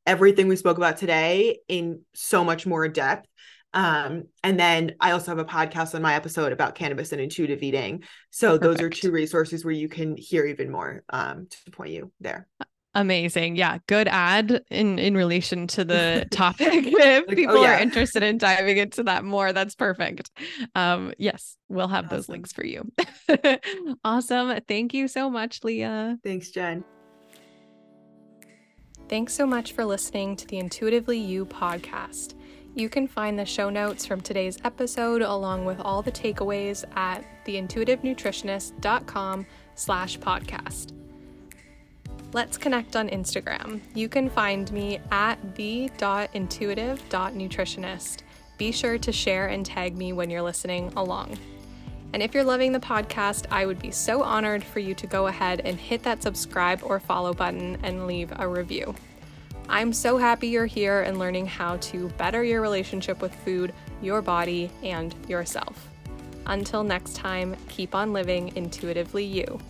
[0.06, 3.26] everything we spoke about today in so much more depth.
[3.74, 7.62] Um, and then I also have a podcast on my episode about cannabis and intuitive
[7.62, 8.02] eating.
[8.30, 12.10] So those are two resources where you can hear even more um, to point you
[12.20, 12.48] there.
[12.94, 13.56] Amazing.
[13.56, 13.78] Yeah.
[13.86, 16.66] Good ad in in relation to the topic.
[16.86, 17.76] if Like, oh, people yeah.
[17.76, 20.30] are interested in diving into that more, that's perfect.
[20.74, 22.90] Um, yes, we'll have those links for you.
[24.04, 24.58] awesome.
[24.66, 26.18] Thank you so much, Leah.
[26.24, 26.82] Thanks, Jenn.
[29.08, 32.34] Thanks so much for listening to the Intuitively You podcast.
[32.78, 37.24] You can find the show notes from today's episode along with all the takeaways at
[37.44, 40.92] theintuitivenutritionist.com slash podcast.
[42.32, 43.80] Let's connect on Instagram.
[43.96, 48.18] You can find me at the.intuitive.nutritionist.
[48.58, 51.36] Be sure to share and tag me when you're listening along.
[52.12, 55.26] And if you're loving the podcast, I would be so honored for you to go
[55.26, 58.94] ahead and hit that subscribe or follow button and leave a review.
[59.70, 64.22] I'm so happy you're here and learning how to better your relationship with food, your
[64.22, 65.88] body, and yourself.
[66.46, 69.60] Until next time, keep on living intuitively you.